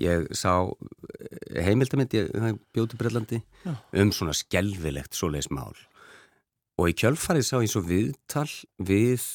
ég 0.00 0.26
sá 0.38 0.52
eh, 0.66 1.60
heimildamind 1.66 2.16
ég 2.16 2.58
bjóti 2.74 2.98
Brellandi 2.98 3.40
Já. 3.62 3.76
um 4.02 4.12
svona 4.14 4.34
skelvilegt 4.36 5.14
svoleiðis 5.14 5.50
mál 5.54 5.76
og 6.80 6.90
í 6.90 6.96
kjölfarið 6.96 7.46
sá 7.46 7.56
ég 7.60 7.70
svo 7.70 7.84
viðtal 7.86 8.48
við 8.78 9.26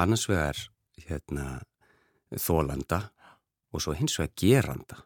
annars 0.00 0.26
vegar 0.28 0.58
hérna, 1.06 1.62
þólanda 2.34 3.00
og 3.74 3.82
svo 3.82 3.94
hins 3.96 4.16
vegar 4.18 4.34
geranda 4.40 5.00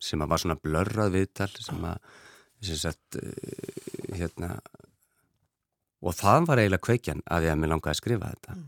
sem 0.00 0.20
að 0.22 0.32
var 0.32 0.42
svona 0.42 0.60
blörrað 0.60 1.14
viðtal 1.16 1.50
sem 1.60 1.80
að 1.84 1.98
sem 2.60 2.76
sagt, 2.76 3.16
eh, 3.16 4.16
hérna 4.16 4.58
og 6.00 6.16
það 6.16 6.46
var 6.48 6.60
eiginlega 6.60 6.84
kveikjan 6.84 7.22
að 7.24 7.46
ég 7.46 7.54
að 7.54 7.60
mér 7.60 7.72
langaði 7.72 7.92
að 7.94 8.00
skrifa 8.00 8.32
þetta 8.34 8.56
mm. 8.56 8.66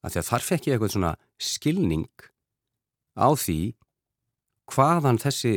af 0.00 0.12
því 0.12 0.20
að 0.20 0.28
þar 0.28 0.46
fekk 0.48 0.66
ég 0.66 0.76
eitthvað 0.76 0.94
svona 0.94 1.12
skilning 1.38 2.26
á 3.18 3.28
því 3.34 3.58
hvaðan 4.74 5.20
þessi 5.22 5.54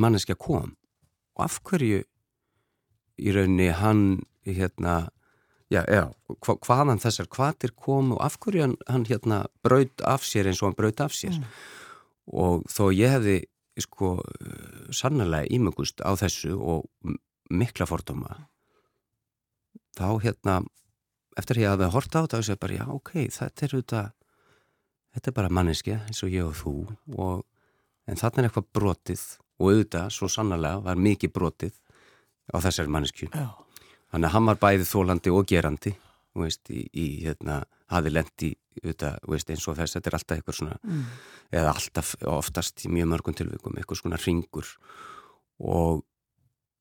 manneskja 0.00 0.36
kom 0.40 0.74
og 1.36 1.44
af 1.44 1.60
hverju 1.68 2.02
í 3.20 3.34
rauninni 3.36 3.70
hann 3.76 4.04
hérna 4.48 5.10
já, 5.70 5.84
já, 5.86 6.04
hvaðan 6.66 7.02
þessar 7.02 7.28
hvaðir 7.30 7.74
kom 7.78 8.14
og 8.16 8.24
af 8.24 8.38
hverju 8.42 8.66
hann, 8.66 8.76
hann 8.88 9.06
hérna 9.08 9.44
braut 9.64 10.02
af 10.06 10.26
sér 10.26 10.50
eins 10.50 10.62
og 10.62 10.70
hann 10.70 10.78
braut 10.78 11.00
af 11.00 11.14
sér. 11.16 11.36
Mm. 11.38 11.48
og 12.30 12.66
þó 12.70 12.90
ég 12.94 13.16
hefði 13.16 13.38
sko 13.80 14.18
sannlega 14.94 15.48
ímögust 15.50 16.02
á 16.04 16.12
þessu 16.18 16.56
og 16.58 16.88
mikla 17.50 17.86
fordóma 17.88 18.46
þá 19.98 20.20
hérna 20.22 20.60
eftir 21.38 21.62
ég 21.62 21.72
að 21.72 21.84
það 21.84 21.94
horta 21.94 22.20
á 22.20 22.22
þetta 22.24 22.40
og 22.40 22.46
segja 22.48 22.62
bara 22.62 22.78
já 22.78 22.84
ok, 22.90 23.12
þetta 23.30 23.66
er 23.66 23.74
auðvitað 23.76 24.10
þetta 25.14 25.30
er 25.30 25.36
bara 25.38 25.54
manneski 25.58 25.94
eins 25.96 26.22
og 26.26 26.34
ég 26.34 26.46
og 26.46 26.58
þú 26.58 26.74
og, 27.16 27.46
en 28.06 28.20
þarna 28.20 28.42
er 28.42 28.50
eitthvað 28.50 28.70
brotið 28.76 29.24
og 29.60 29.70
auðvitað 29.70 30.14
svo 30.16 30.30
sannlega 30.30 30.84
var 30.84 31.00
mikið 31.00 31.34
brotið 31.34 31.74
á 32.50 32.56
þessari 32.58 32.92
mannesku 32.92 33.30
þannig 34.10 34.28
að 34.28 34.34
hann 34.36 34.48
var 34.50 34.60
bæðið 34.64 34.88
þólandi 34.90 35.34
og 35.34 35.46
gerandi 35.50 35.94
veist, 36.38 36.70
í, 36.70 36.84
í 36.94 37.06
hérna 37.24 37.62
hafi 37.90 38.12
lendi 38.12 38.50
auðvitað, 38.80 39.16
veist, 39.32 39.50
eins 39.50 39.66
og 39.68 39.78
þess 39.78 39.96
þetta 39.96 40.10
er 40.10 40.16
alltaf 40.18 40.36
eitthvað 40.36 40.58
svona 40.60 40.76
mm. 40.82 41.00
eða 41.58 41.72
alltaf 41.74 42.12
oftast 42.30 42.84
í 42.86 42.92
mjög 42.92 43.10
mörgum 43.14 43.36
tilvægum 43.38 43.78
eitthvað 43.78 44.02
svona 44.02 44.20
ringur 44.22 44.70
og 45.60 46.06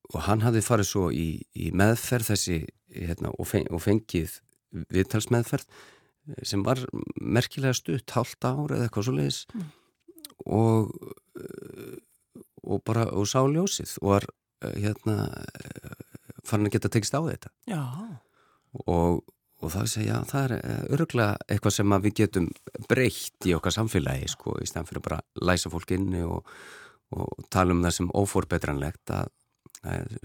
og 0.09 0.23
hann 0.25 0.41
hafði 0.41 0.61
farið 0.65 0.87
svo 0.89 1.07
í, 1.13 1.27
í 1.53 1.69
meðferð 1.77 2.31
þessi 2.31 2.55
hérna, 2.95 3.29
og, 3.37 3.45
feng, 3.45 3.67
og 3.69 3.83
fengið 3.83 4.39
viðtalsmeðferð 4.89 5.67
sem 6.45 6.63
var 6.65 6.81
merkilega 7.21 7.75
stutt, 7.77 8.09
hálft 8.13 8.45
ár 8.45 8.73
eða 8.73 8.87
eitthvað 8.87 9.05
svo 9.05 9.15
leiðis 9.17 9.43
mm. 9.53 9.67
og 10.57 10.89
og 12.69 12.83
bara, 12.85 13.05
og 13.15 13.27
sá 13.29 13.39
ljósið 13.47 13.95
og 14.01 14.13
var 14.13 14.27
hérna 14.75 15.29
farin 16.49 16.69
að 16.69 16.77
geta 16.77 16.91
tekist 16.93 17.17
á 17.17 17.21
þetta 17.21 17.53
og 18.85 19.21
og 19.59 19.73
það 19.73 19.87
segja, 19.91 20.19
það 20.27 20.45
er 20.45 20.85
öruglega 20.95 21.47
eitthvað 21.51 21.73
sem 21.75 21.95
við 22.05 22.13
getum 22.21 22.45
breytt 22.87 23.47
í 23.49 23.55
okkar 23.57 23.75
samfélagi, 23.75 24.29
sko, 24.31 24.55
í 24.63 24.67
stæðan 24.69 24.87
fyrir 24.87 25.03
bara 25.03 25.17
að 25.19 25.43
læsa 25.49 25.71
fólk 25.73 25.91
inni 25.95 26.21
og, 26.23 26.47
og 27.11 27.43
tala 27.51 27.75
um 27.75 27.83
það 27.83 27.95
sem 27.97 28.13
ófórbetranlegt 28.21 29.15
að 29.17 29.33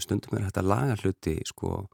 stundum 0.03 0.39
er 0.39 0.47
hægt 0.47 0.59
að 0.59 0.71
laga 0.71 0.97
hluti 1.03 1.37
sko 1.47 1.85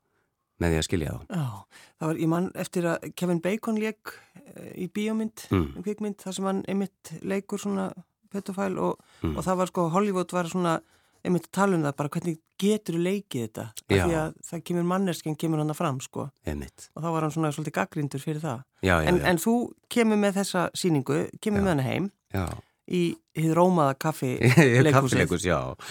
með 0.61 0.75
því 0.75 0.79
að 0.79 0.87
skilja 0.87 1.17
þá. 1.17 1.25
Já, 1.33 1.81
það 1.97 2.11
var, 2.11 2.21
ég 2.21 2.31
mann 2.35 2.47
eftir 2.63 2.87
að 2.91 3.09
Kevin 3.17 3.43
Bacon 3.45 3.81
leik 3.81 4.15
eh, 4.37 4.71
í 4.85 4.87
bíómynd, 4.93 5.45
mm. 5.49 5.69
kvikmynd, 5.85 6.21
þar 6.21 6.37
sem 6.37 6.49
hann 6.51 6.63
einmitt 6.69 7.13
leikur 7.25 7.61
svona 7.61 7.91
petofæl 8.31 8.75
og, 8.79 9.01
mm. 9.25 9.35
og 9.35 9.47
það 9.47 9.61
var 9.63 9.73
sko, 9.73 9.87
Hollywood 9.95 10.37
var 10.37 10.51
svona 10.53 10.79
einmitt 11.25 11.49
að 11.49 11.53
tala 11.59 11.77
um 11.77 11.85
það, 11.85 11.97
bara 12.01 12.13
hvernig 12.17 12.41
getur 12.61 12.99
leikið 13.01 13.45
þetta, 13.47 13.67
því 13.89 14.17
að 14.21 14.35
það 14.51 14.65
kemur 14.69 14.89
manneskinn, 14.91 15.37
kemur 15.41 15.63
hann 15.63 15.73
að 15.73 15.79
fram 15.81 16.01
sko 16.05 16.27
einmitt. 16.49 16.89
og 16.95 17.05
þá 17.05 17.09
var 17.15 17.27
hann 17.27 17.35
svona 17.37 17.53
svolítið 17.57 17.77
gaggrindur 17.79 18.25
fyrir 18.25 18.43
það. 18.45 18.65
Já, 18.81 18.95
já, 18.95 19.09
en, 19.09 19.21
já. 19.21 19.29
en 19.31 19.41
þú 19.41 19.55
kemur 19.93 20.21
með 20.21 20.41
þessa 20.41 20.67
síningu, 20.77 21.23
kemur 21.41 21.65
með 21.65 21.73
hann 21.75 21.87
heim. 21.87 22.11
Í 22.91 23.03
hið 23.39 23.53
rómaða 23.55 23.95
kaffi 24.03 24.33
leikusið 24.85 25.31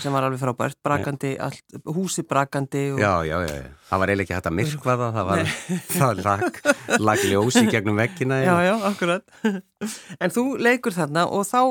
sem 0.01 0.15
var 0.15 0.25
alveg 0.27 0.41
frábært. 0.41 0.77
Brakandi, 0.83 1.31
all, 1.39 1.55
húsi 1.95 2.25
brakandi 2.27 2.81
og... 2.93 2.99
já, 2.99 3.13
já, 3.23 3.37
já, 3.47 3.69
það 3.87 4.01
var 4.01 4.11
eiginlega 4.11 4.25
ekki 4.25 4.35
hægt 4.35 4.49
að 4.49 4.57
myrkva 4.57 4.95
það 4.99 5.29
var, 5.29 5.53
það 5.99 6.21
lag, 6.25 6.59
lag 6.99 7.23
ljósi 7.31 7.63
gegnum 7.71 8.01
vekkina 8.01 8.41
já, 8.43 8.53
já, 8.67 8.73
akkurat. 8.91 9.25
En 10.19 10.33
þú 10.35 10.43
leikur 10.59 10.91
þarna 10.91 11.23
og 11.31 11.45
þá 11.47 11.61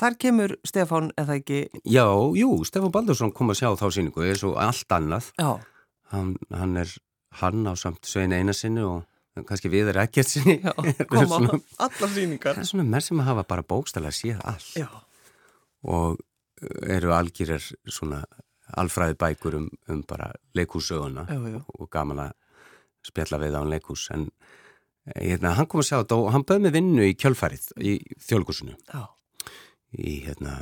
þar 0.00 0.14
kemur 0.22 0.56
Stefán, 0.64 1.10
eða 1.20 1.36
ekki? 1.36 1.60
Já, 1.84 2.06
jú, 2.40 2.54
Stefán 2.64 2.94
Baldursson 2.94 3.34
kom 3.36 3.52
að 3.52 3.60
sjá 3.60 3.68
þá 3.76 3.86
síningu 3.92 4.24
eins 4.24 4.46
og 4.48 4.56
allt 4.62 4.96
annað. 4.96 5.28
Hann, 6.10 6.34
hann 6.56 6.80
er 6.80 6.96
hann 7.38 7.68
á 7.68 7.76
samt 7.78 8.08
Svein 8.08 8.32
Einarsinni 8.32 8.82
og 8.82 9.04
kannski 9.46 9.70
við 9.72 9.92
er 9.92 10.00
ekkert 10.04 10.30
sinni 10.30 10.58
koma 11.12 11.38
á 11.38 11.86
allar 11.86 12.12
síningar 12.12 12.56
það 12.58 12.64
er 12.64 12.70
svona 12.72 12.88
mér 12.90 13.06
sem 13.06 13.22
hafa 13.24 13.46
bara 13.48 13.66
bókstæðlega 13.66 14.16
séð 14.16 14.44
allt. 14.44 14.70
Já. 14.76 14.88
og 15.86 16.20
eru 16.96 17.14
algjörir 17.16 17.64
svona 17.88 18.24
alfræði 18.78 19.16
bækur 19.18 19.56
um, 19.58 19.68
um 19.90 20.02
bara 20.06 20.30
leikúsöguna 20.54 21.26
og 21.30 21.90
gaman 21.90 22.26
að 22.26 22.34
spjalla 23.06 23.40
við 23.40 23.56
á 23.56 23.60
en 23.62 23.72
leikús 23.72 24.08
en 24.14 24.26
hérna, 25.16 25.54
hann 25.56 25.68
kom 25.70 25.80
að 25.80 25.88
sjá 25.88 25.96
þetta 26.02 26.18
og 26.20 26.28
hann 26.34 26.44
böði 26.46 26.66
með 26.66 26.76
vinnu 26.76 27.06
í 27.08 27.16
kjölfærið 27.18 27.70
í 27.80 27.94
þjólkusinu 28.26 28.76
í 29.98 30.18
hérna 30.26 30.60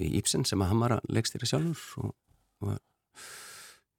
í 0.00 0.12
Ípsen 0.20 0.46
sem 0.48 0.62
að 0.62 0.72
hann 0.72 0.84
var 0.84 0.96
að 0.96 1.10
leikstýra 1.16 1.48
sjálfur 1.48 2.06
og, 2.06 2.14
og 2.62 3.26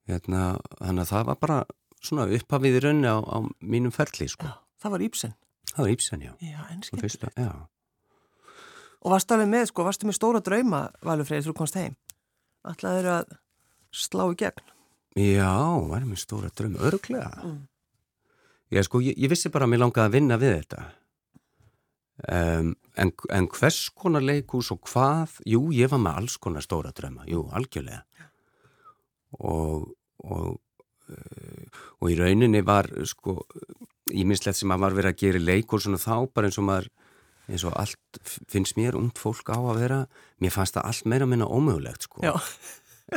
hérna, 0.08 0.56
þannig 0.80 1.04
að 1.04 1.12
það 1.12 1.28
var 1.30 1.40
bara 1.44 1.60
svona 2.04 2.28
upphafið 2.38 2.80
í 2.80 2.84
raunni 2.84 3.10
á, 3.10 3.18
á 3.18 3.38
mínum 3.62 3.94
ferli 3.94 4.28
sko. 4.32 4.48
Já, 4.48 4.58
það 4.84 4.94
var 4.94 5.06
Ípsen? 5.08 5.34
Það 5.72 5.84
var 5.84 5.94
Ípsen, 5.94 6.24
já. 6.26 6.34
Já, 6.44 6.60
ennskildur. 6.74 7.48
Og 9.06 9.14
varst 9.14 9.32
alveg 9.32 9.50
með, 9.52 9.66
sko, 9.72 9.86
varstu 9.88 10.10
með 10.10 10.18
stóra 10.18 10.42
drauma, 10.44 10.88
Valur 11.06 11.28
Freyr, 11.28 11.46
þú 11.46 11.56
komst 11.58 11.78
heim? 11.80 11.96
Eru 12.68 13.14
að 13.14 13.34
slá 13.96 14.26
í 14.28 14.38
gegn? 14.40 14.74
Já, 15.18 15.54
varum 15.90 16.14
með 16.14 16.22
stóra 16.24 16.52
drauma, 16.54 16.82
örglega. 16.90 17.32
Mm. 17.46 17.60
Já, 18.74 18.82
sko, 18.84 19.02
ég, 19.06 19.18
ég 19.18 19.32
vissi 19.32 19.52
bara 19.54 19.68
að 19.68 19.74
mér 19.74 19.84
langaði 19.86 20.10
að 20.10 20.18
vinna 20.18 20.40
við 20.42 20.56
þetta. 20.58 20.88
Um, 22.28 22.72
en, 22.98 23.12
en 23.38 23.48
hvers 23.54 23.84
konar 23.94 24.26
leikús 24.26 24.72
og 24.74 24.82
hvað, 24.90 25.38
jú, 25.46 25.68
ég 25.78 25.92
var 25.94 26.02
með 26.02 26.22
alls 26.24 26.38
konar 26.42 26.66
stóra 26.66 26.92
drauma, 26.98 27.28
jú, 27.30 27.46
algjörlega. 27.56 28.02
Og, 29.38 29.92
og 30.26 30.56
Eh, 30.58 30.67
og 32.02 32.12
í 32.12 32.18
rauninni 32.20 32.64
var 32.66 32.90
sko 33.08 33.40
íminnslegt 34.14 34.60
sem 34.60 34.72
að 34.72 34.84
var 34.86 34.98
verið 34.98 35.14
að 35.14 35.22
gera 35.24 35.44
leik 35.44 35.74
og 35.74 35.84
svona 35.84 36.02
þá 36.02 36.28
bara 36.34 36.50
eins 36.50 36.60
og 36.62 36.68
maður 36.68 36.90
eins 37.48 37.64
og 37.68 37.78
allt 37.80 38.20
finnst 38.52 38.76
mér 38.80 38.98
ungt 39.00 39.20
fólk 39.22 39.48
á 39.52 39.60
að 39.60 39.80
vera 39.84 40.02
mér 40.44 40.54
fannst 40.54 40.76
það 40.76 40.90
allt 40.92 41.08
meira 41.14 41.30
minna 41.30 41.48
ómögulegt 41.48 42.08
sko. 42.10 42.26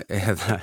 Eða, 0.06 0.60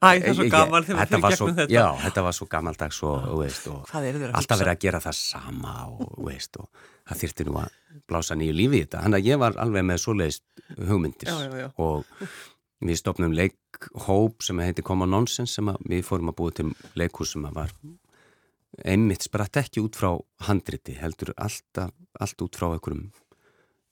það 0.00 0.22
er 0.30 0.36
svo 0.38 0.44
gaman 0.48 0.84
þegar 0.86 1.02
maður 1.12 1.18
fyrir 1.20 1.24
gegnum 1.28 1.58
þetta. 1.58 1.74
Já, 1.74 1.84
þetta 2.06 2.22
var 2.24 2.36
svo 2.38 2.46
gamaldags 2.48 3.00
og, 3.04 3.26
veist, 3.36 3.66
og 3.68 3.90
alltaf 3.92 4.62
verið 4.62 4.70
að 4.72 4.78
gera 4.86 5.00
það 5.04 5.16
sama 5.18 5.74
og, 5.90 6.14
veist, 6.24 6.56
og 6.56 6.86
það 7.10 7.20
þyrti 7.20 7.46
nú 7.50 7.58
að 7.60 7.76
blása 8.08 8.38
nýju 8.40 8.54
lífi 8.56 8.80
í 8.80 8.86
þetta, 8.86 9.02
hann 9.04 9.18
að 9.18 9.28
ég 9.28 9.42
var 9.42 9.58
alveg 9.60 9.84
með 9.90 10.00
svo 10.00 10.14
leiðist 10.16 10.64
hugmyndir 10.78 11.28
já, 11.28 11.36
já, 11.44 11.58
já. 11.60 11.68
og 11.84 12.24
Við 12.80 12.96
stopnum 12.96 13.34
leikhóp 13.36 14.44
sem 14.44 14.60
heiti 14.64 14.84
Common 14.84 15.10
Nonsense 15.12 15.58
sem 15.58 15.68
við 15.84 16.04
fórum 16.06 16.32
að 16.32 16.38
búið 16.38 16.54
til 16.60 16.70
leikhús 16.96 17.34
sem 17.34 17.44
var 17.52 17.74
einmitt 18.86 19.26
spratt 19.26 19.58
ekki 19.60 19.82
út 19.82 19.98
frá 19.98 20.14
handriti, 20.46 20.94
heldur 20.96 21.34
alltaf, 21.36 21.92
allt 22.20 22.44
út 22.46 22.56
frá 22.56 22.70
einhverjum 22.70 23.10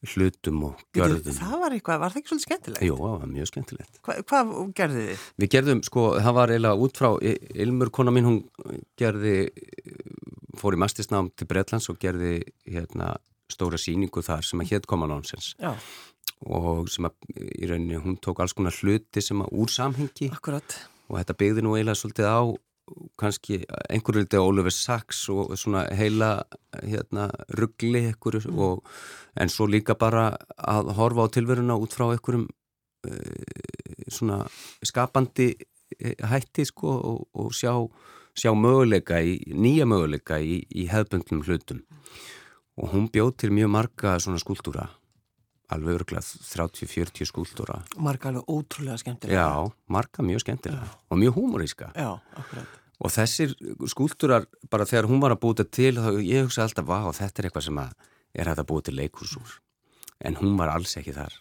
hlutum 0.07 0.63
og 0.69 0.83
görðum. 0.95 1.35
Það 1.35 1.55
var 1.65 1.75
eitthvað, 1.75 2.01
var 2.01 2.13
það 2.15 2.21
ekki 2.21 2.31
svolítið 2.31 2.47
skemmtilegt? 2.47 2.83
Jú, 2.87 2.99
það 3.01 3.15
var 3.17 3.31
mjög 3.33 3.49
skemmtilegt. 3.51 4.01
Hva, 4.07 4.17
hvað 4.31 4.53
gerði 4.79 5.07
þið? 5.09 5.25
Við 5.43 5.51
gerðum, 5.55 5.81
sko, 5.89 6.05
það 6.23 6.37
var 6.39 6.53
eiginlega 6.55 6.85
út 6.87 7.01
frá, 7.01 7.09
Ilmur 7.67 7.91
kona 7.99 8.15
mín, 8.15 8.29
hún 8.29 8.77
gerði, 9.01 9.35
fór 10.61 10.79
í 10.79 10.83
mastisnám 10.85 11.33
til 11.35 11.49
Breitlands 11.51 11.91
og 11.91 11.99
gerði 12.01 12.37
hérna 12.63 13.17
stóra 13.51 13.81
síningu 13.81 14.23
þar 14.23 14.47
sem 14.47 14.63
að 14.63 14.77
hétt 14.77 14.87
Common 14.87 15.11
Nonsense. 15.17 15.57
Já 15.59 15.75
og 16.47 16.89
sem 16.93 17.09
að 17.09 17.17
í 17.59 17.69
rauninni 17.69 17.99
hún 18.03 18.19
tók 18.23 18.41
alls 18.43 18.55
konar 18.57 18.77
hluti 18.79 19.23
sem 19.25 19.41
að 19.43 19.53
úr 19.59 19.73
samhengi 19.73 20.31
Akkurat. 20.35 20.79
og 21.09 21.19
þetta 21.19 21.39
byggði 21.43 21.65
nú 21.65 21.75
eiginlega 21.75 21.99
svolítið 21.99 22.31
á 22.31 22.41
kannski 23.21 23.59
einhverju 23.91 24.25
litið 24.25 24.43
Oliver 24.43 24.75
Sacks 24.75 25.25
og 25.33 25.53
svona 25.61 25.85
heila 25.97 26.31
hérna 26.79 27.29
ruggli 27.59 28.07
einhverju 28.09 28.53
mm. 28.53 28.61
og 28.65 28.87
en 29.39 29.53
svo 29.53 29.69
líka 29.69 29.97
bara 29.99 30.31
að 30.57 30.93
horfa 30.99 31.29
á 31.29 31.35
tilveruna 31.35 31.79
út 31.81 31.97
frá 31.97 32.09
einhverjum 32.09 32.47
uh, 32.49 34.05
svona 34.09 34.41
skapandi 34.87 35.51
eh, 35.99 36.17
hætti 36.31 36.65
sko 36.69 36.95
og, 36.97 37.27
og 37.35 37.53
sjá, 37.57 37.75
sjá 38.39 38.55
möguleika 38.57 39.21
í, 39.21 39.39
nýja 39.53 39.89
möguleika 39.89 40.41
í, 40.41 40.63
í 40.69 40.89
hefðbundnum 40.91 41.45
hlutum 41.45 41.85
og 42.79 42.95
hún 42.95 43.11
bjóð 43.13 43.35
til 43.43 43.53
mjög 43.53 43.75
marga 43.75 44.17
svona 44.23 44.41
skúltúra 44.41 44.89
alveg 45.75 46.01
örglað 46.01 46.29
30-40 46.49 47.29
skúltúra 47.29 47.79
Marga 48.01 48.31
alveg 48.33 48.49
ótrúlega 48.49 48.99
skemmtilega. 49.01 49.39
Já, 49.45 49.73
marga 49.93 50.25
mjög 50.25 50.45
skemmtilega 50.45 50.85
Já. 50.87 50.99
og 51.11 51.21
mjög 51.21 51.39
húmoríska. 51.39 51.91
Já, 51.97 52.11
akkurat. 52.37 52.77
Og 52.99 53.13
þessir 53.15 53.53
skúltúrar, 53.87 54.49
bara 54.71 54.87
þegar 54.89 55.07
hún 55.11 55.21
var 55.23 55.37
að 55.37 55.43
búta 55.45 55.65
til 55.65 55.95
þá 56.01 56.09
ég 56.19 56.49
hugsa 56.49 56.65
alltaf, 56.65 56.89
vá, 56.89 57.13
þetta 57.15 57.43
er 57.43 57.51
eitthvað 57.51 57.69
sem 57.69 57.83
er 57.83 58.49
hægt 58.51 58.63
að 58.65 58.71
búa 58.71 58.83
til 58.83 58.97
leikúsúr 58.99 59.61
en 60.27 60.41
hún 60.41 60.57
var 60.59 60.73
alls 60.73 60.97
ekki 60.99 61.15
þar. 61.15 61.37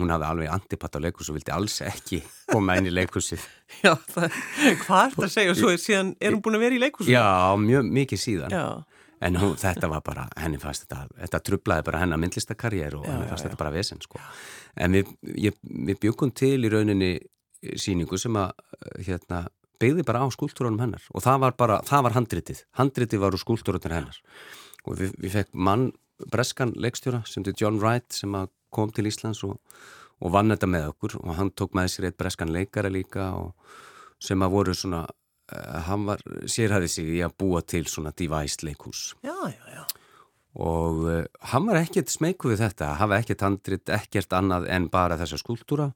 Hún 0.00 0.08
hafði 0.08 0.24
alveg 0.24 0.48
antipatt 0.48 0.94
á 0.96 1.04
leikús 1.04 1.28
og 1.28 1.36
vildi 1.36 1.52
alls 1.52 1.74
ekki 1.84 2.22
koma 2.48 2.78
inn 2.80 2.86
í 2.88 2.92
leikúsið 2.94 3.42
Já, 3.84 3.92
það, 4.08 4.38
hvað 4.86 5.02
er 5.02 5.12
þetta 5.12 5.26
að 5.26 5.34
segja? 5.34 5.52
Og 5.52 5.58
svo 5.58 5.68
er, 5.68 5.82
síðan, 5.82 6.14
er 6.16 6.32
hún 6.32 6.40
búin 6.46 6.56
að 6.56 6.64
vera 6.64 6.78
í 6.78 6.80
leikúsið? 6.80 7.12
Já, 7.12 7.26
mjög 7.60 7.90
mikið 7.98 8.22
síðan. 8.22 8.56
Já 8.56 8.64
en 9.22 9.38
hún, 9.38 9.54
þetta 9.60 9.88
var 9.90 10.02
bara, 10.06 10.26
henni 10.40 10.58
fannst 10.60 10.86
þetta 10.86 11.06
þetta 11.20 11.40
trublaði 11.46 11.86
bara 11.88 12.02
hennar 12.02 12.20
myndlistakarriér 12.22 12.96
og 12.98 13.06
já, 13.06 13.12
henni 13.12 13.28
fannst 13.30 13.46
já, 13.46 13.48
þetta 13.48 13.60
bara 13.60 13.74
vesen 13.74 14.02
sko. 14.02 14.20
En 14.76 14.96
við, 14.98 15.12
ég, 15.38 15.58
við 15.62 16.00
byggum 16.02 16.32
til 16.36 16.58
í 16.58 16.72
rauninni 16.72 17.12
síningu 17.78 18.18
sem 18.18 18.36
að 18.38 18.52
hérna, 19.06 19.44
byggði 19.82 20.04
bara 20.06 20.24
á 20.24 20.26
skúltúrunum 20.34 20.82
hennar. 20.82 21.06
Og 21.14 21.24
það 21.24 21.40
var 21.46 21.56
bara, 21.58 21.78
það 21.86 22.04
var 22.06 22.16
handritið. 22.18 22.62
Handritið 22.78 23.22
var 23.22 23.36
úr 23.36 23.42
skúltúrunum 23.42 23.96
hennar. 23.98 24.20
Og 24.86 24.98
við, 24.98 25.14
við 25.22 25.38
fekk 25.38 25.54
mann, 25.54 25.90
breskan 26.32 26.74
leikstjóra 26.78 27.22
sem 27.28 27.46
til 27.46 27.54
John 27.58 27.80
Wright 27.82 28.10
sem 28.14 28.34
kom 28.72 28.92
til 28.94 29.08
Íslands 29.10 29.42
og, 29.46 29.58
og 30.22 30.34
vann 30.34 30.54
þetta 30.54 30.70
með 30.70 30.90
okkur. 30.92 31.18
Og 31.22 31.38
hann 31.38 31.54
tók 31.54 31.74
með 31.78 31.94
sér 31.94 32.10
eitt 32.10 32.18
breskan 32.20 32.54
leikara 32.54 32.90
líka 32.92 33.32
og 33.38 33.54
sem 34.22 34.42
að 34.42 34.54
voru 34.54 34.74
svona 34.78 35.04
hann 35.86 36.06
var, 36.08 36.22
sérhæði 36.48 36.88
sig 36.88 37.10
í 37.16 37.24
að 37.24 37.34
búa 37.42 37.64
til 37.66 37.84
svona 37.90 38.12
device 38.16 38.62
leikús 38.64 39.12
já, 39.24 39.34
já, 39.50 39.64
já. 39.74 39.82
Og 40.52 41.04
uh, 41.08 41.24
hann 41.48 41.64
var 41.68 41.80
ekkert 41.80 42.12
smeyku 42.12 42.50
við 42.52 42.66
þetta 42.66 42.92
hafa 43.00 43.22
ekkert 43.22 43.44
handrit, 43.46 43.88
ekkert 43.88 44.34
annað 44.36 44.68
en 44.72 44.90
bara 44.92 45.16
þessa 45.20 45.38
skúltúra. 45.40 45.88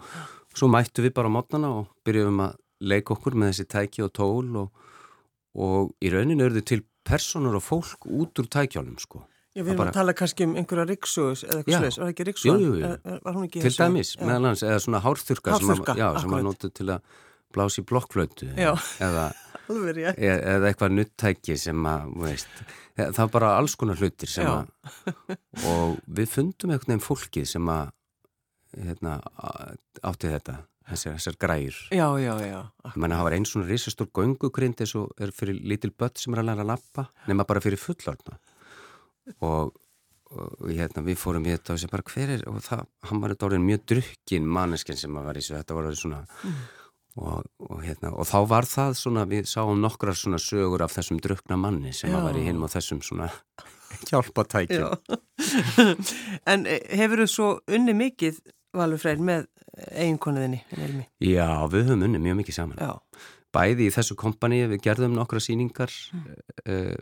Svo 0.56 0.70
mættu 0.72 1.04
við 1.04 1.12
bara 1.18 1.28
á 1.28 1.36
mótnana 1.36 1.72
og 1.82 1.90
byrjuðum 2.08 2.40
að 2.46 2.56
leika 2.80 3.12
okkur 3.12 3.36
með 3.36 3.52
þessi 3.52 3.66
tæki 3.74 4.04
og 4.06 4.12
tól 4.16 4.56
og, 4.62 4.86
og 5.60 5.92
í 6.00 6.12
rauninu 6.12 6.48
þau 6.56 6.64
til 6.72 6.82
personur 7.06 7.58
og 7.60 7.64
fólk 7.64 8.08
út 8.08 8.40
úr 8.40 8.48
tækjálum 8.48 8.96
sko. 9.00 9.26
Já, 9.56 9.62
við 9.62 9.72
erum 9.72 9.82
bara... 9.82 9.92
að 9.92 10.00
tala 10.00 10.14
kannski 10.16 10.44
um 10.48 10.56
einhverja 10.60 10.88
riksuðus 10.88 11.44
eða 11.46 11.60
eitthvað 11.60 11.76
sluðis, 11.76 11.98
var 12.00 12.06
það 12.06 12.10
ekki 12.14 12.26
riksuðan? 12.28 13.46
Til 13.56 13.76
dæmis, 13.76 14.10
meðal 14.20 14.50
hans, 14.50 14.64
eða 14.64 14.82
svona 14.84 15.00
hárþurka, 15.04 15.54
hárþurka 15.54 15.76
sem, 15.76 15.94
að, 15.94 16.02
já, 16.02 16.08
sem 16.20 16.34
var 16.34 16.44
nótið 16.44 16.74
til 16.76 16.88
að 16.92 17.14
blási 17.54 17.84
blokkflötu 17.86 18.48
eða, 19.06 19.30
eða 20.16 20.70
eitthvað 20.70 20.94
nuttæki 20.94 21.56
sem 21.60 21.88
að 21.90 22.14
veist, 22.22 22.62
það 22.96 23.22
er 23.26 23.32
bara 23.34 23.52
alls 23.58 23.76
konar 23.78 24.00
hlutir 24.00 24.30
sem 24.30 24.48
að 24.50 25.36
og 25.72 25.98
við 26.06 26.32
fundum 26.32 26.72
einhvern 26.72 26.94
veginn 26.94 27.06
fólkið 27.06 27.48
sem 27.56 27.70
að 27.72 27.92
hérna, 28.76 29.18
átti 30.04 30.30
þetta 30.32 30.58
þessar, 30.90 31.16
þessar 31.16 31.38
græur 31.40 31.80
það 33.16 33.26
var 33.28 33.38
einn 33.38 33.48
svona 33.48 33.70
risastór 33.70 34.12
göngugrind 34.14 34.84
eins 34.84 34.94
og 34.98 35.16
er 35.22 35.32
fyrir 35.34 35.58
lítil 35.62 35.92
börn 35.96 36.20
sem 36.20 36.36
er 36.36 36.44
að 36.44 36.52
læra 36.52 36.66
að 36.66 36.72
lappa 36.74 37.08
nema 37.30 37.48
bara 37.48 37.62
fyrir 37.64 37.80
fullorna 37.80 38.38
og, 39.42 39.74
og 40.30 40.70
hérna, 40.70 41.02
við 41.06 41.18
fórum 41.18 41.46
í 41.48 41.54
þetta 41.54 41.74
og 41.74 41.82
sem 41.82 41.92
bara 41.92 42.06
hver 42.06 42.34
er 42.36 42.46
og 42.50 42.60
það, 42.64 42.86
hann 43.10 43.22
var 43.22 43.34
þetta 43.34 43.48
orðin 43.50 43.66
mjög 43.66 43.86
drukkin 43.92 44.50
manneskinn 44.56 45.00
sem 45.00 45.18
að 45.18 45.30
var 45.30 45.38
í 45.38 45.42
þessu. 45.42 45.56
Þetta 45.58 45.78
var 45.78 45.88
orðin 45.88 46.02
svona 46.02 46.20
mm 46.26 46.60
Og, 47.16 47.46
og, 47.64 47.78
hérna, 47.80 48.10
og 48.12 48.26
þá 48.28 48.38
var 48.50 48.66
það 48.68 48.96
svona, 49.00 49.22
við 49.28 49.46
sáum 49.48 49.78
nokkrar 49.80 50.16
svona 50.18 50.40
sögur 50.42 50.82
af 50.84 50.92
þessum 50.98 51.20
drukna 51.24 51.56
manni 51.56 51.94
sem 51.96 52.12
Já. 52.12 52.18
var 52.20 52.36
í 52.36 52.42
hinn 52.44 52.60
og 52.60 52.72
þessum 52.74 53.00
svona 53.04 53.30
hjálpatækjum. 54.10 55.16
en 56.52 56.66
eh, 56.68 56.82
hefur 57.00 57.24
þú 57.24 57.28
svo 57.32 57.48
unni 57.72 57.96
mikið, 57.96 58.42
Valur 58.76 59.00
Freyr, 59.00 59.22
með 59.24 59.48
eiginkonuðinni? 59.96 60.60
Já, 61.24 61.48
við 61.72 61.88
höfum 61.88 62.04
unni 62.04 62.20
mjög 62.20 62.38
mikið 62.42 62.58
saman. 62.58 62.84
Já. 62.84 63.24
Bæði 63.56 63.88
í 63.88 63.94
þessu 63.94 64.18
kompani, 64.20 64.60
við 64.68 64.82
gerðum 64.84 65.14
nokkra 65.16 65.40
síningar, 65.40 65.88
mm. 66.12 67.00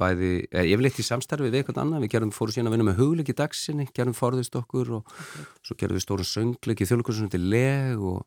bæði, 0.00 0.32
eh, 0.48 0.64
ég 0.70 0.80
vil 0.80 0.88
eitt 0.88 1.02
í 1.02 1.04
samstarfi 1.04 1.50
við 1.50 1.60
eitthvað 1.60 1.82
annað, 1.82 2.06
við 2.06 2.14
gerðum 2.14 2.32
fóru 2.32 2.54
síðan 2.54 2.70
að 2.70 2.78
vinna 2.78 2.88
með 2.88 3.00
hugleiki 3.02 3.36
dagsinni, 3.36 3.90
gerðum 3.92 4.16
forðust 4.16 4.56
okkur 4.56 4.96
og 4.96 5.12
okay. 5.12 5.44
svo 5.60 5.76
gerðum 5.76 6.00
við 6.00 6.06
stóru 6.06 6.28
söngleiki 6.30 6.88
þjóðlukursunum 6.88 7.34
til 7.34 7.44
leg 7.52 8.00
og 8.00 8.24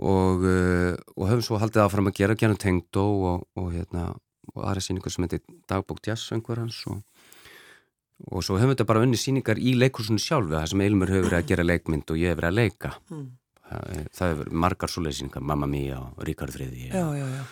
og, 0.00 0.44
uh, 0.44 0.94
og 1.16 1.28
höfum 1.28 1.44
svo 1.44 1.60
haldið 1.60 1.84
áfram 1.84 2.10
að 2.10 2.18
gera 2.22 2.36
genum 2.38 2.58
tengdó 2.60 3.06
og, 3.30 3.46
og, 3.60 3.70
hérna, 3.74 4.10
og 4.54 4.64
aðra 4.64 4.84
síningar 4.84 5.12
sem 5.12 5.26
heitir 5.26 5.44
Dagbók 5.70 6.02
Jazzsöngvarans 6.06 6.80
og 6.88 8.44
svo 8.44 8.56
höfum 8.56 8.72
við 8.72 8.78
þetta 8.78 8.88
bara 8.88 9.04
unni 9.04 9.20
síningar 9.20 9.60
í 9.60 9.76
leikursunu 9.78 10.20
sjálfu 10.20 10.56
það 10.56 10.72
sem 10.72 10.84
Eilmur 10.86 11.12
hefur 11.12 11.30
verið 11.30 11.42
að 11.42 11.52
gera 11.52 11.68
leikmynd 11.68 12.12
og 12.12 12.20
ég 12.20 12.32
hefur 12.32 12.42
verið 12.42 12.52
að 12.52 12.58
leika 12.58 12.92
mm. 13.10 13.24
það, 13.68 14.04
það 14.18 14.34
er 14.34 14.52
margar 14.66 14.92
svoleiðsynningar, 14.92 15.48
Mamma 15.52 15.70
Mia 15.70 16.02
og 16.02 16.20
Ríkard 16.28 16.54
Friði 16.56 16.90
Já, 16.90 17.06
já, 17.16 17.26
já 17.38 17.42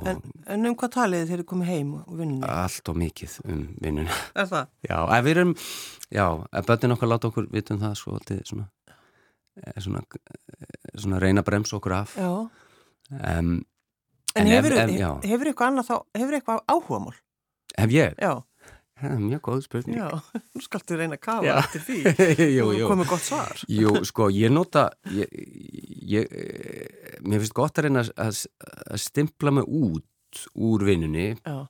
en, 0.00 0.20
en 0.48 0.68
um 0.70 0.76
hvað 0.78 0.92
talið 0.96 1.26
þeir 1.28 1.38
eru 1.38 1.48
komið 1.48 1.70
heim 1.72 1.90
og 2.00 2.12
vinnunni? 2.16 2.48
Allt 2.48 2.88
og 2.88 2.98
mikið 2.98 3.38
um 3.44 3.62
vinnunni 3.82 4.20
Er 4.38 4.48
það? 4.48 4.70
Já, 4.88 4.96
ef 5.02 5.26
við 5.26 5.32
erum 5.34 5.52
já, 6.08 6.26
ef 6.60 6.68
börnin 6.68 6.96
okkar 6.96 7.10
láta 7.12 7.30
okkur 7.30 7.48
vitum 7.52 7.80
það 7.82 7.96
svo 8.00 8.16
alltaf 8.16 8.40
svona, 8.48 8.64
eh, 8.64 8.81
svona, 9.82 10.04
eh, 10.18 10.94
svona 10.94 11.20
reyna 11.22 11.44
brems 11.46 11.72
okkur 11.76 11.98
af 12.02 12.16
um, 12.20 13.60
En, 14.32 14.46
en 14.46 14.48
hefur, 14.48 14.72
ef, 14.72 14.88
ef, 14.88 15.26
hefur 15.28 15.50
eitthvað 15.50 15.68
annað 15.68 15.88
þá, 15.90 15.96
hefur 16.16 16.36
eitthvað 16.38 16.60
áhugamál? 16.72 17.16
Hef 17.76 17.92
ég? 17.92 18.14
Já 18.16 18.32
Það 19.02 19.14
er 19.16 19.22
mjög 19.22 19.40
góð 19.42 19.62
spurning. 19.64 19.98
Já, 19.98 20.08
nú 20.54 20.62
skaltu 20.62 20.96
reyna 20.98 21.18
að 21.18 21.22
kafa 21.24 21.54
eftir 21.58 21.82
því. 21.88 21.98
jú, 22.58 22.66
jú. 22.76 22.88
Komið 22.90 23.10
gott 23.10 23.24
svar. 23.26 23.62
Jú, 23.66 23.94
sko, 24.10 24.28
ég 24.30 24.52
nota, 24.54 24.86
ég, 25.10 25.32
ég, 26.12 26.36
mér 27.26 27.42
finnst 27.42 27.56
gott 27.56 27.80
að 27.80 27.88
reyna 27.88 28.04
að, 28.06 28.44
að 28.86 29.02
stimpla 29.02 29.54
mig 29.58 29.66
út 29.66 30.44
úr 30.54 30.86
vinnunni. 30.86 31.32
Já, 31.42 31.66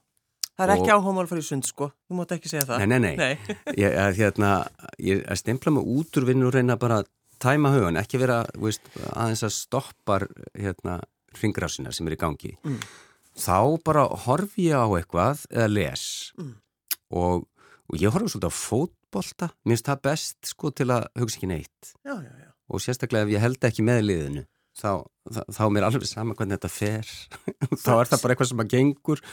það 0.52 0.66
er 0.66 0.74
ekki 0.74 0.92
áhugamál 0.92 1.28
fyrir 1.30 1.46
sund, 1.46 1.66
sko. 1.68 1.88
Þú 2.04 2.20
mátt 2.20 2.36
ekki 2.36 2.52
segja 2.52 2.66
það. 2.68 2.84
Nei, 2.84 2.92
nei, 2.92 3.16
nei. 3.16 3.32
nei. 3.32 3.80
ég, 3.80 3.96
að, 4.04 4.20
hérna, 4.20 4.52
ég, 5.00 5.24
að 5.24 5.40
stimpla 5.40 5.72
mig 5.78 5.88
út 5.96 6.20
úr 6.20 6.28
vinnunni 6.28 6.50
og 6.50 6.56
reyna 6.58 6.76
bara 6.84 7.00
að 7.00 7.10
tæma 7.42 7.74
hugan, 7.74 7.98
ekki 8.00 8.20
vera, 8.22 8.42
veist, 8.62 8.86
aðeins 9.12 9.44
að 9.46 9.56
stoppar, 9.56 10.28
hérna, 10.54 11.00
ringgrásina 11.40 11.92
sem 11.94 12.08
er 12.08 12.16
í 12.16 12.20
gangi. 12.20 12.56
Mm. 12.62 12.80
Þá 13.42 13.58
bara 13.84 14.06
horfi 14.26 14.68
ég 14.70 14.78
á 14.78 14.86
eitthvað 14.98 15.46
eða 15.50 15.70
les. 15.72 16.04
Mm 16.38 16.58
og, 17.12 17.44
og 17.90 18.00
ég 18.00 18.12
horfa 18.12 18.32
svolítið 18.32 18.48
á 18.48 18.54
fótbolta 18.56 19.50
mér 19.62 19.76
finnst 19.76 19.90
það 19.90 20.04
best 20.08 20.52
sko 20.52 20.72
til 20.74 20.88
að 20.94 21.08
hugsa 21.20 21.38
ekki 21.38 21.50
neitt 21.50 21.92
já, 22.04 22.14
já, 22.14 22.32
já. 22.44 22.48
og 22.68 22.84
sérstaklega 22.84 23.28
ef 23.28 23.34
ég 23.34 23.44
held 23.44 23.68
ekki 23.68 23.86
með 23.86 24.00
liðinu 24.06 24.44
þá, 24.78 25.04
þá, 25.28 25.42
þá 25.48 25.62
er 25.66 25.74
mér 25.76 25.88
alveg 25.88 26.08
sama 26.08 26.38
hvernig 26.38 26.58
þetta 26.58 26.72
fer 26.72 27.12
þá 27.84 27.92
er 27.98 28.12
það 28.12 28.24
bara 28.24 28.34
eitthvað 28.36 28.52
sem 28.52 28.64
að 28.64 28.72
gengur 28.72 29.24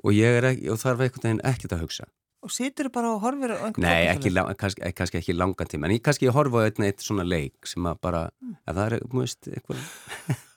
og 0.00 0.16
er 0.16 0.48
ekki, 0.52 0.70
og 0.72 0.80
þarf 0.80 1.04
einhvern 1.04 1.26
veginn 1.28 1.44
ekkert 1.52 1.76
að 1.76 1.84
hugsa 1.84 2.08
Og 2.40 2.52
situr 2.54 2.88
þú 2.88 2.92
bara 2.94 3.10
og 3.12 3.24
horfir 3.24 3.52
á 3.52 3.56
einhvern 3.58 3.84
Nei, 3.84 4.06
ekki, 4.08 4.30
kannski, 4.60 4.92
kannski 4.96 5.20
ekki 5.20 5.34
langan 5.36 5.68
tíma 5.68 5.90
en 5.90 5.96
ég 5.96 6.04
kannski 6.04 6.30
horfa 6.32 6.62
á 6.64 6.68
einn 6.70 6.86
eitt 6.86 7.04
svona 7.04 7.26
leik 7.26 7.68
sem 7.68 7.84
að 7.90 7.98
bara, 8.06 8.22
mm. 8.40 8.54
að 8.64 8.78
það 8.78 8.86
er, 8.86 9.04
mú 9.12 9.24
veist 9.26 9.50
eitthvað 9.50 9.82